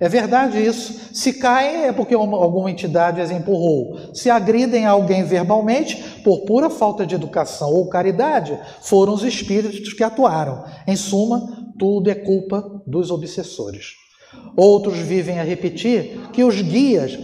[0.00, 1.14] É verdade isso.
[1.14, 4.14] Se caem é porque alguma entidade as empurrou.
[4.14, 10.04] Se agridem alguém verbalmente, por pura falta de educação ou caridade, foram os espíritos que
[10.04, 10.64] atuaram.
[10.86, 14.07] Em suma, tudo é culpa dos obsessores.
[14.56, 17.18] Outros vivem a repetir que os guias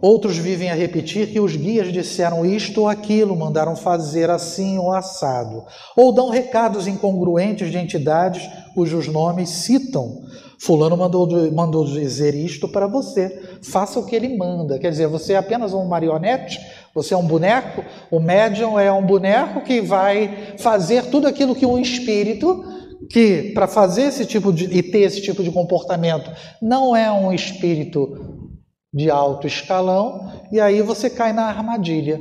[0.00, 4.92] Outros vivem a repetir que os guias disseram isto ou aquilo, mandaram fazer assim ou
[4.92, 5.64] assado.
[5.94, 10.22] Ou dão recados incongruentes de entidades cujos nomes citam.
[10.58, 14.78] Fulano mandou, mandou dizer isto para você, faça o que ele manda.
[14.78, 16.58] Quer dizer, você é apenas um marionete,
[16.94, 21.66] você é um boneco, o médium é um boneco que vai fazer tudo aquilo que
[21.66, 22.64] um espírito
[23.08, 26.30] que para fazer esse tipo de e ter esse tipo de comportamento
[26.60, 28.50] não é um espírito
[28.92, 32.20] de alto escalão, e aí você cai na armadilha.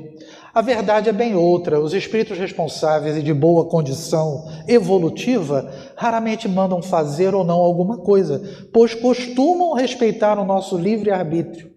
[0.54, 1.80] A verdade é bem outra.
[1.80, 8.68] Os espíritos responsáveis e de boa condição evolutiva raramente mandam fazer ou não alguma coisa,
[8.72, 11.72] pois costumam respeitar o nosso livre-arbítrio.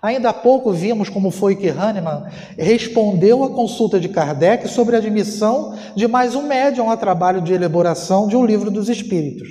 [0.00, 2.24] Ainda há pouco vimos como foi que Hahnemann
[2.56, 7.52] respondeu à consulta de Kardec sobre a admissão de mais um médium a trabalho de
[7.52, 9.48] elaboração de um livro dos espíritos.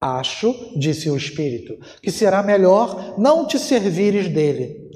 [0.00, 4.88] Acho, disse o Espírito, que será melhor não te servires dele.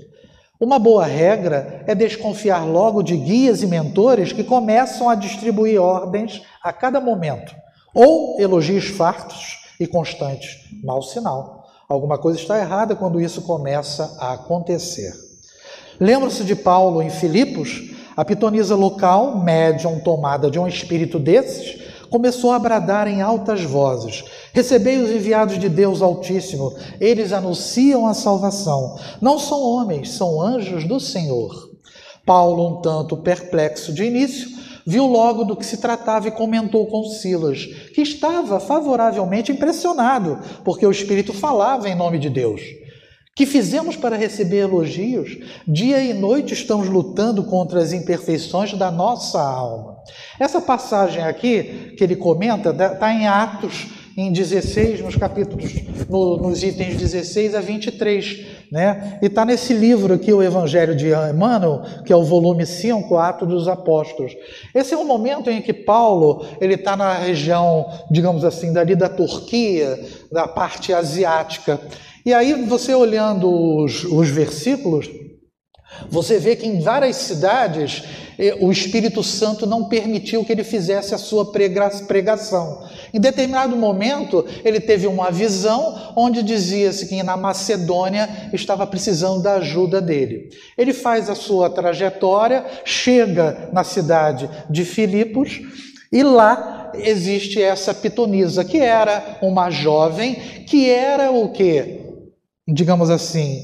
[0.60, 6.40] Uma boa regra é desconfiar logo de guias e mentores que começam a distribuir ordens
[6.62, 7.52] a cada momento,
[7.92, 10.60] ou elogios fartos e constantes.
[10.84, 11.61] Mau sinal.
[11.92, 15.12] Alguma coisa está errada quando isso começa a acontecer.
[16.00, 17.92] Lembra-se de Paulo em Filipos?
[18.16, 24.24] A pitonisa local, médium tomada de um espírito desses, começou a bradar em altas vozes:
[24.54, 28.98] Recebei os enviados de Deus Altíssimo, eles anunciam a salvação.
[29.20, 31.72] Não são homens, são anjos do Senhor.
[32.24, 34.48] Paulo, um tanto perplexo de início,
[34.86, 37.64] viu logo do que se tratava e comentou com Silas,
[37.94, 42.60] que estava favoravelmente impressionado, porque o Espírito falava em nome de Deus.
[43.34, 45.38] Que fizemos para receber elogios?
[45.66, 49.96] Dia e noite estamos lutando contra as imperfeições da nossa alma.
[50.38, 55.72] Essa passagem aqui, que ele comenta, está em Atos em 16, nos capítulos,
[56.08, 59.18] no, nos itens 16 a 23, né?
[59.22, 63.48] E está nesse livro aqui, o Evangelho de Emmanuel, que é o volume 5, Atos
[63.48, 64.36] dos Apóstolos.
[64.74, 69.08] Esse é o momento em que Paulo, ele está na região, digamos assim, dali da
[69.08, 69.98] Turquia,
[70.30, 71.80] da parte asiática.
[72.24, 75.10] E aí, você olhando os, os versículos,
[76.08, 78.02] você vê que em várias cidades
[78.38, 82.88] eh, o Espírito Santo não permitiu que ele fizesse a sua pregação.
[83.12, 89.54] Em determinado momento, ele teve uma visão onde dizia-se que na Macedônia estava precisando da
[89.54, 90.50] ajuda dele.
[90.76, 95.60] Ele faz a sua trajetória, chega na cidade de Filipos
[96.12, 100.34] e lá existe essa pitonisa, que era uma jovem
[100.66, 102.00] que era o que?
[102.68, 103.62] Digamos assim,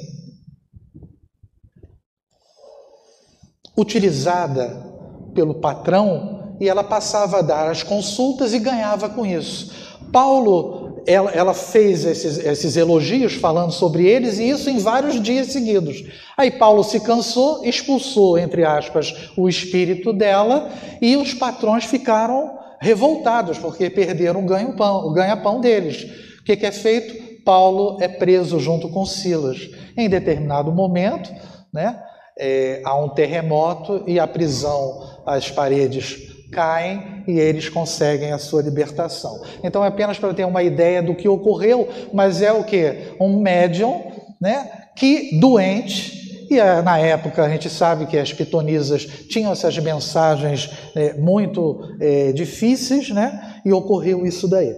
[3.79, 4.85] utilizada
[5.33, 9.72] pelo patrão e ela passava a dar as consultas e ganhava com isso.
[10.12, 15.49] Paulo, ela, ela fez esses, esses elogios falando sobre eles e isso em vários dias
[15.49, 16.05] seguidos.
[16.37, 20.70] Aí Paulo se cansou, expulsou, entre aspas, o espírito dela
[21.01, 26.05] e os patrões ficaram revoltados porque perderam o ganha-pão ganha -pão deles.
[26.41, 27.29] O que, que é feito?
[27.45, 29.70] Paulo é preso junto com Silas.
[29.97, 31.31] Em determinado momento,
[31.72, 31.99] né?
[32.39, 38.62] É, há um terremoto e a prisão, as paredes caem e eles conseguem a sua
[38.62, 39.43] libertação.
[39.62, 43.14] Então é apenas para ter uma ideia do que ocorreu, mas é o que?
[43.20, 44.03] Um médium
[44.41, 46.18] né, que doente
[46.51, 51.97] e é, na época a gente sabe que as pitonisas tinham essas mensagens é, muito
[52.01, 53.61] é, difíceis, né?
[53.64, 54.74] E ocorreu isso daí.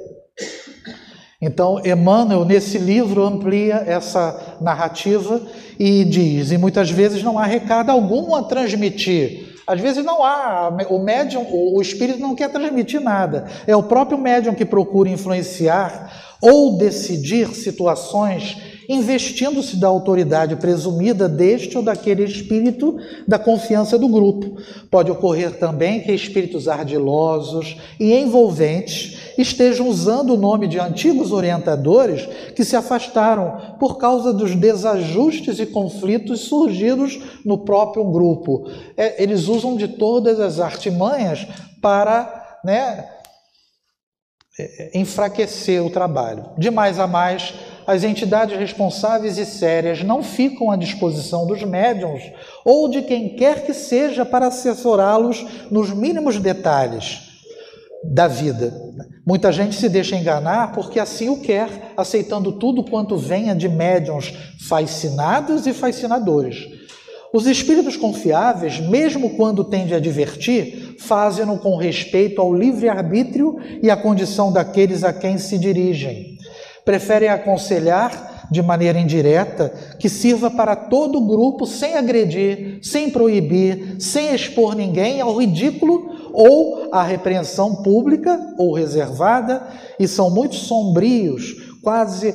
[1.43, 5.41] Então, Emmanuel, nesse livro, amplia essa narrativa
[5.78, 9.49] e diz: e muitas vezes não há recado algum a transmitir.
[9.66, 13.47] Às vezes não há, o médium, o espírito não quer transmitir nada.
[13.66, 18.57] É o próprio médium que procura influenciar ou decidir situações
[18.93, 24.61] investindo-se da autoridade presumida deste ou daquele espírito da confiança do grupo.
[24.91, 32.26] Pode ocorrer também que espíritos ardilosos e envolventes estejam usando o nome de antigos orientadores
[32.57, 38.68] que se afastaram por causa dos desajustes e conflitos surgidos no próprio grupo.
[38.97, 41.47] É, eles usam de todas as artimanhas
[41.80, 43.07] para né,
[44.59, 46.51] é, enfraquecer o trabalho.
[46.59, 47.55] De mais a mais,
[47.91, 52.22] as entidades responsáveis e sérias não ficam à disposição dos médiums
[52.64, 57.22] ou de quem quer que seja para assessorá-los nos mínimos detalhes
[58.05, 58.72] da vida.
[59.26, 64.32] Muita gente se deixa enganar porque assim o quer, aceitando tudo quanto venha de médiums
[64.68, 66.68] fascinados e fascinadores.
[67.34, 73.97] Os espíritos confiáveis, mesmo quando têm de advertir, fazem-no com respeito ao livre-arbítrio e à
[73.97, 76.38] condição daqueles a quem se dirigem.
[76.85, 83.97] Preferem aconselhar de maneira indireta que sirva para todo o grupo sem agredir, sem proibir,
[84.01, 89.66] sem expor ninguém ao ridículo ou à repreensão pública ou reservada,
[89.99, 92.35] e são muito sombrios, quase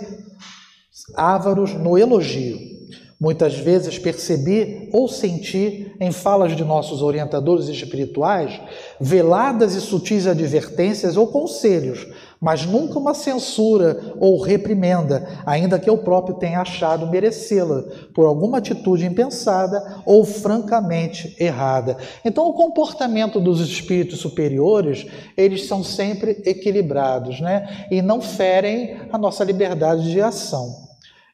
[1.16, 2.76] ávaros no elogio.
[3.20, 8.60] Muitas vezes percebi ou senti em falas de nossos orientadores espirituais
[9.00, 12.06] veladas e sutis advertências ou conselhos,
[12.39, 17.83] mas nunca uma censura ou reprimenda, ainda que eu próprio tenha achado merecê-la
[18.13, 21.97] por alguma atitude impensada ou francamente errada.
[22.23, 25.05] Então, o comportamento dos espíritos superiores,
[25.36, 27.86] eles são sempre equilibrados, né?
[27.89, 30.86] E não ferem a nossa liberdade de ação.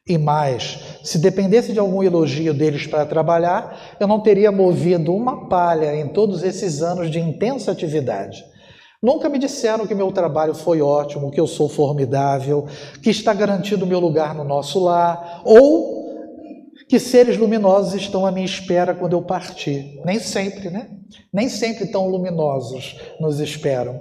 [0.06, 5.48] E mais, se dependesse de algum elogio deles para trabalhar, eu não teria movido uma
[5.48, 8.44] palha em todos esses anos de intensa atividade.
[9.02, 12.68] Nunca me disseram que meu trabalho foi ótimo, que eu sou formidável,
[13.02, 16.12] que está garantido o meu lugar no nosso lar, ou
[16.88, 20.00] que seres luminosos estão à minha espera quando eu partir.
[20.04, 20.88] Nem sempre, né?
[21.32, 24.00] Nem sempre tão luminosos nos esperam.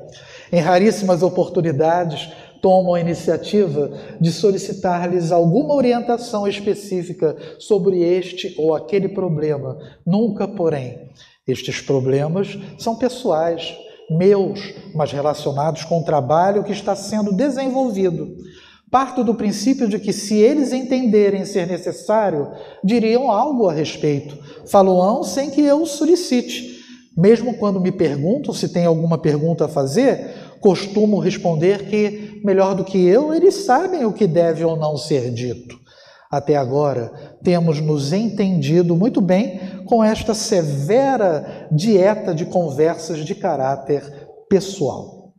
[0.52, 2.32] Em raríssimas oportunidades,
[2.62, 9.80] tomam a iniciativa de solicitar-lhes alguma orientação específica sobre este ou aquele problema.
[10.06, 11.10] Nunca, porém,
[11.48, 13.76] estes problemas são pessoais,
[14.18, 18.36] meus, mas relacionados com o trabalho que está sendo desenvolvido.
[18.92, 22.50] Parto do princípio de que, se eles entenderem ser necessário,
[22.84, 24.38] diriam algo a respeito.
[24.68, 26.82] Faloão sem que eu solicite.
[27.16, 32.84] Mesmo quando me perguntam se tem alguma pergunta a fazer, costumo responder que, melhor do
[32.84, 35.80] que eu, eles sabem o que deve ou não ser dito.
[36.30, 37.12] Até agora,
[37.44, 39.60] temos nos entendido muito bem
[39.92, 44.02] com esta severa dieta de conversas de caráter
[44.50, 45.34] pessoal.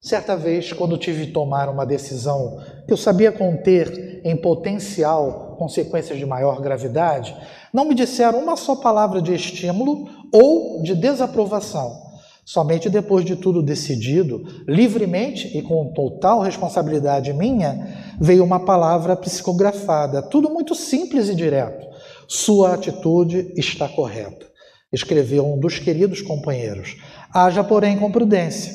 [0.00, 2.56] Certa vez, quando tive de tomar uma decisão
[2.86, 7.36] que eu sabia conter em potencial consequências de maior gravidade,
[7.74, 12.10] não me disseram uma só palavra de estímulo ou de desaprovação
[12.50, 20.20] Somente depois de tudo decidido, livremente e com total responsabilidade minha, veio uma palavra psicografada,
[20.20, 21.86] tudo muito simples e direto.
[22.32, 24.46] Sua atitude está correta,
[24.92, 26.96] escreveu um dos queridos companheiros.
[27.34, 28.72] Haja, porém, com prudência.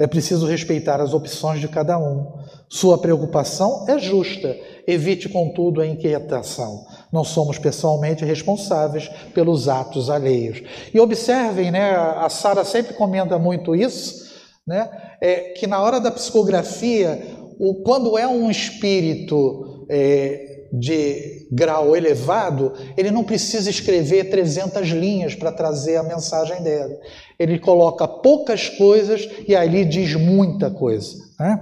[0.00, 2.32] É preciso respeitar as opções de cada um.
[2.66, 4.56] Sua preocupação é justa.
[4.86, 6.86] Evite, contudo, a inquietação.
[7.12, 10.62] Não somos pessoalmente responsáveis pelos atos alheios.
[10.94, 14.32] E observem, né, a Sara sempre comenta muito isso,
[14.66, 14.88] né,
[15.20, 17.22] é que na hora da psicografia,
[17.58, 25.34] o, quando é um espírito é, de grau elevado, ele não precisa escrever 300 linhas
[25.34, 26.96] para trazer a mensagem dele.
[27.38, 31.16] Ele coloca poucas coisas e ali diz muita coisa.
[31.38, 31.60] Né?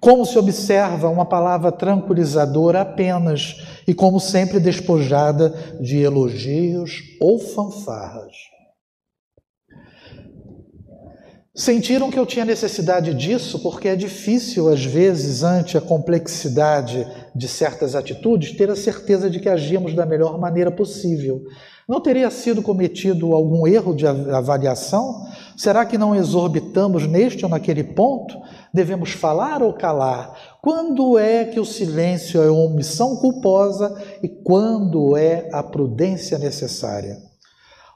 [0.00, 8.34] Como se observa uma palavra tranquilizadora apenas e, como sempre, despojada de elogios ou fanfarras.
[11.56, 17.48] Sentiram que eu tinha necessidade disso porque é difícil, às vezes, ante a complexidade de
[17.48, 21.44] certas atitudes, ter a certeza de que agimos da melhor maneira possível.
[21.86, 25.26] Não teria sido cometido algum erro de avaliação?
[25.56, 28.40] Será que não exorbitamos neste ou naquele ponto?
[28.72, 30.58] Devemos falar ou calar?
[30.62, 37.18] Quando é que o silêncio é omissão culposa e quando é a prudência necessária?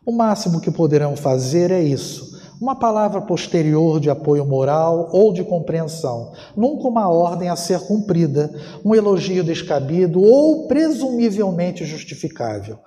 [0.05, 2.39] O máximo que poderão fazer é isso.
[2.61, 8.51] Uma palavra posterior de apoio moral ou de compreensão, nunca uma ordem a ser cumprida,
[8.85, 12.79] um elogio descabido ou presumivelmente justificável.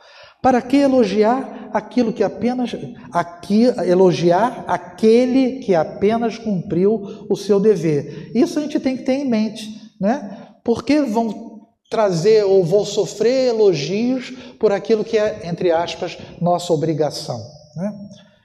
[0.42, 2.76] Para que elogiar aquilo que apenas
[3.14, 8.32] aqui, elogiar aquele que apenas cumpriu o seu dever?
[8.36, 9.70] Isso a gente tem que ter em mente,
[10.02, 10.50] né?
[10.64, 11.52] Porque vão
[11.90, 17.40] trazer ou vou sofrer elogios por aquilo que é, entre aspas, nossa obrigação,
[17.76, 17.94] né?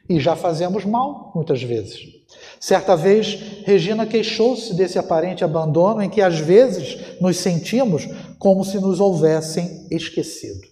[0.09, 2.17] E já fazemos mal muitas vezes.
[2.61, 8.79] Certa vez, Regina queixou-se desse aparente abandono em que às vezes nos sentimos como se
[8.79, 10.67] nos houvessem esquecido.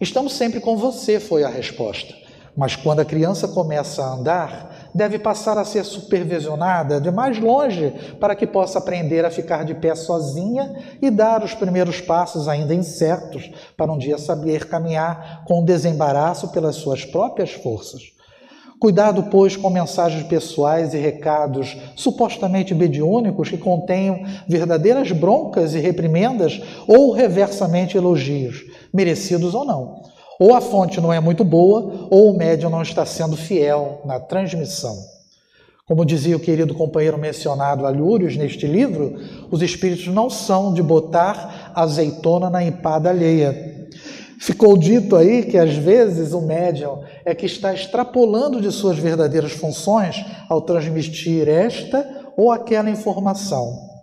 [0.00, 2.14] Estamos sempre com você, foi a resposta.
[2.56, 7.92] Mas quando a criança começa a andar, deve passar a ser supervisionada de mais longe
[8.20, 10.72] para que possa aprender a ficar de pé sozinha
[11.02, 16.76] e dar os primeiros passos ainda incertos para um dia saber caminhar com desembaraço pelas
[16.76, 18.14] suas próprias forças.
[18.78, 26.60] Cuidado, pois, com mensagens pessoais e recados supostamente mediúnicos que contenham verdadeiras broncas e reprimendas
[26.86, 30.13] ou reversamente elogios, merecidos ou não.
[30.38, 34.18] Ou a fonte não é muito boa, ou o médium não está sendo fiel na
[34.18, 34.96] transmissão.
[35.86, 39.16] Como dizia o querido companheiro mencionado Alhúrios neste livro,
[39.50, 43.86] os espíritos não são de botar azeitona na empada alheia.
[44.40, 49.52] Ficou dito aí que às vezes o médium é que está extrapolando de suas verdadeiras
[49.52, 53.93] funções ao transmitir esta ou aquela informação.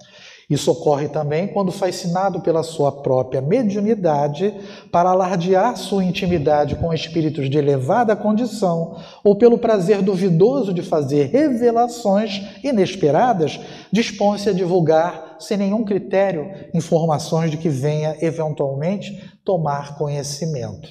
[0.52, 4.54] Isso ocorre também quando fascinado pela sua própria mediunidade
[4.92, 11.28] para alardear sua intimidade com espíritos de elevada condição ou pelo prazer duvidoso de fazer
[11.28, 13.62] revelações inesperadas,
[13.94, 20.90] dispõe-se a divulgar sem nenhum critério informações de que venha eventualmente tomar conhecimento.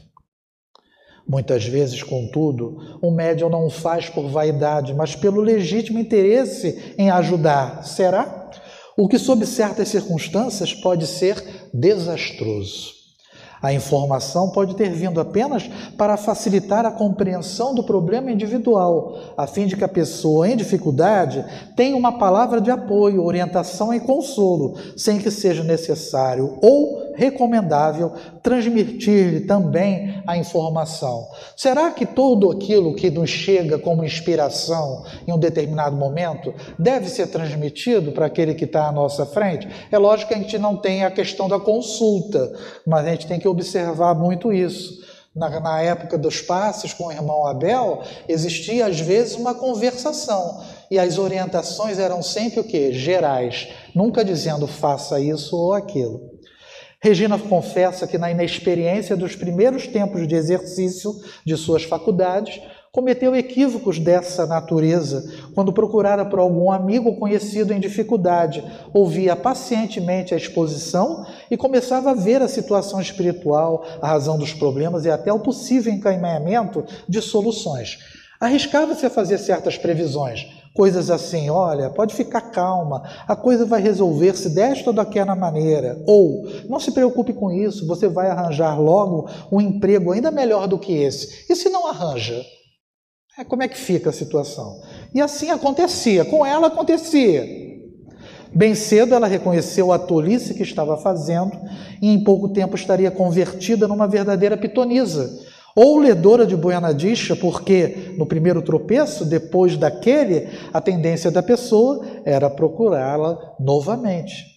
[1.28, 7.84] Muitas vezes, contudo, o médium não faz por vaidade, mas pelo legítimo interesse em ajudar.
[7.84, 8.39] Será?
[9.00, 11.42] O que, sob certas circunstâncias, pode ser
[11.72, 13.00] desastroso.
[13.62, 19.66] A informação pode ter vindo apenas para facilitar a compreensão do problema individual, a fim
[19.66, 21.44] de que a pessoa em dificuldade
[21.76, 28.12] tenha uma palavra de apoio, orientação e consolo, sem que seja necessário ou recomendável
[28.42, 31.28] transmitir-lhe também a informação.
[31.56, 37.26] Será que tudo aquilo que nos chega como inspiração em um determinado momento deve ser
[37.28, 39.68] transmitido para aquele que está à nossa frente?
[39.90, 42.52] É lógico que a gente não tem a questão da consulta,
[42.86, 45.00] mas a gente tem que observar muito isso.
[45.34, 50.60] Na, na, época dos passes com o irmão Abel, existia às vezes uma conversação
[50.90, 52.92] e as orientações eram sempre o que?
[52.92, 56.29] Gerais, nunca dizendo faça isso ou aquilo.
[57.02, 61.14] Regina confessa que na inexperiência dos primeiros tempos de exercício
[61.46, 62.60] de suas faculdades,
[62.92, 65.24] cometeu equívocos dessa natureza
[65.54, 72.14] quando procurara por algum amigo conhecido em dificuldade, ouvia pacientemente a exposição e começava a
[72.14, 77.98] ver a situação espiritual, a razão dos problemas e até o possível encaminhamento de soluções.
[78.40, 84.50] Arriscava-se a fazer certas previsões, coisas assim: olha, pode ficar calma, a coisa vai resolver-se
[84.50, 86.02] desta ou daquela maneira.
[86.06, 90.78] Ou, não se preocupe com isso, você vai arranjar logo um emprego ainda melhor do
[90.78, 91.46] que esse.
[91.50, 92.40] E se não arranja?
[93.38, 94.80] É, como é que fica a situação?
[95.14, 97.70] E assim acontecia, com ela acontecia.
[98.52, 101.52] Bem cedo ela reconheceu a tolice que estava fazendo
[102.02, 105.30] e em pouco tempo estaria convertida numa verdadeira pitonisa,
[105.74, 112.50] ou ledora de boianadicha, porque no primeiro tropeço, depois daquele, a tendência da pessoa era
[112.50, 114.50] procurá-la novamente.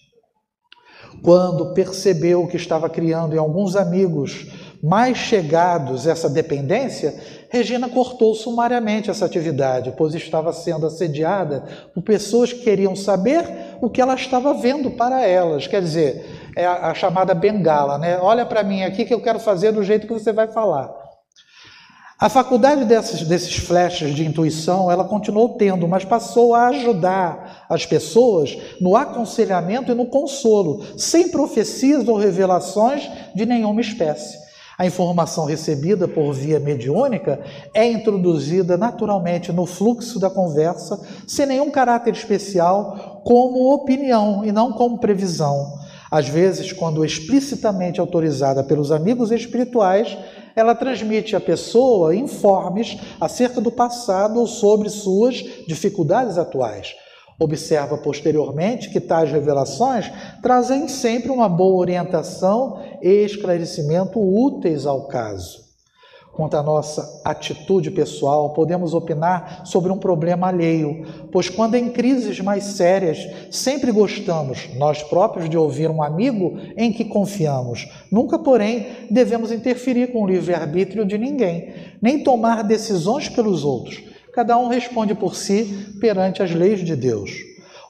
[1.22, 4.46] Quando percebeu que estava criando em alguns amigos
[4.82, 7.14] mais chegados essa dependência,
[7.48, 13.88] Regina cortou sumariamente essa atividade, pois estava sendo assediada por pessoas que queriam saber o
[13.88, 15.66] que ela estava vendo para elas.
[15.66, 18.18] Quer dizer, é a, a chamada bengala, né?
[18.20, 21.03] Olha para mim aqui que eu quero fazer do jeito que você vai falar.
[22.24, 27.84] A faculdade desses, desses flashes de intuição, ela continuou tendo, mas passou a ajudar as
[27.84, 34.38] pessoas no aconselhamento e no consolo, sem profecias ou revelações de nenhuma espécie.
[34.78, 37.42] A informação recebida por via mediúnica
[37.74, 40.98] é introduzida naturalmente no fluxo da conversa,
[41.28, 45.78] sem nenhum caráter especial, como opinião e não como previsão.
[46.14, 50.16] Às vezes, quando explicitamente autorizada pelos amigos espirituais,
[50.54, 56.94] ela transmite à pessoa informes acerca do passado ou sobre suas dificuldades atuais.
[57.36, 60.08] Observa posteriormente que tais revelações
[60.40, 65.63] trazem sempre uma boa orientação e esclarecimento úteis ao caso.
[66.34, 72.40] Quanto à nossa atitude pessoal, podemos opinar sobre um problema alheio, pois quando em crises
[72.40, 73.18] mais sérias,
[73.50, 77.88] sempre gostamos, nós próprios, de ouvir um amigo em que confiamos.
[78.10, 81.72] Nunca, porém, devemos interferir com o livre-arbítrio de ninguém,
[82.02, 87.30] nem tomar decisões pelos outros Cada um responde por si perante as leis de Deus.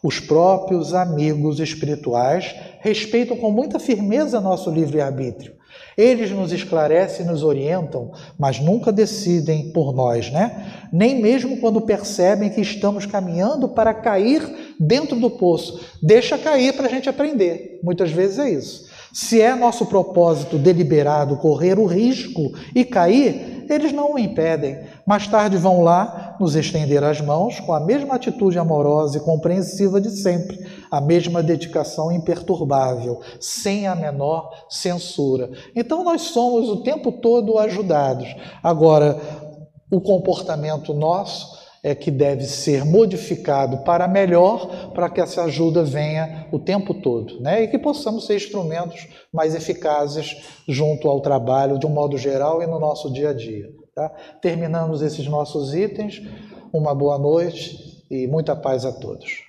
[0.03, 5.55] Os próprios amigos espirituais respeitam com muita firmeza nosso livre-arbítrio.
[5.97, 10.88] Eles nos esclarecem nos orientam, mas nunca decidem por nós, né?
[10.92, 15.80] Nem mesmo quando percebem que estamos caminhando para cair dentro do poço.
[16.03, 17.80] Deixa cair para a gente aprender.
[17.82, 18.84] Muitas vezes é isso.
[19.12, 24.80] Se é nosso propósito deliberado correr o risco e cair, eles não o impedem.
[25.06, 30.00] Mais tarde vão lá nos estender as mãos com a mesma atitude amorosa e compreensiva
[30.00, 35.50] de sempre, a mesma dedicação imperturbável, sem a menor censura.
[35.74, 38.34] Então nós somos o tempo todo ajudados.
[38.62, 39.18] Agora,
[39.90, 41.53] o comportamento nosso
[41.85, 47.39] é que deve ser modificado para melhor, para que essa ajuda venha o tempo todo,
[47.41, 47.62] né?
[47.62, 50.35] E que possamos ser instrumentos mais eficazes
[50.66, 53.70] junto ao trabalho, de um modo geral e no nosso dia a dia.
[53.95, 54.09] Tá?
[54.41, 56.22] Terminamos esses nossos itens.
[56.72, 59.43] Uma boa noite e muita paz a todos.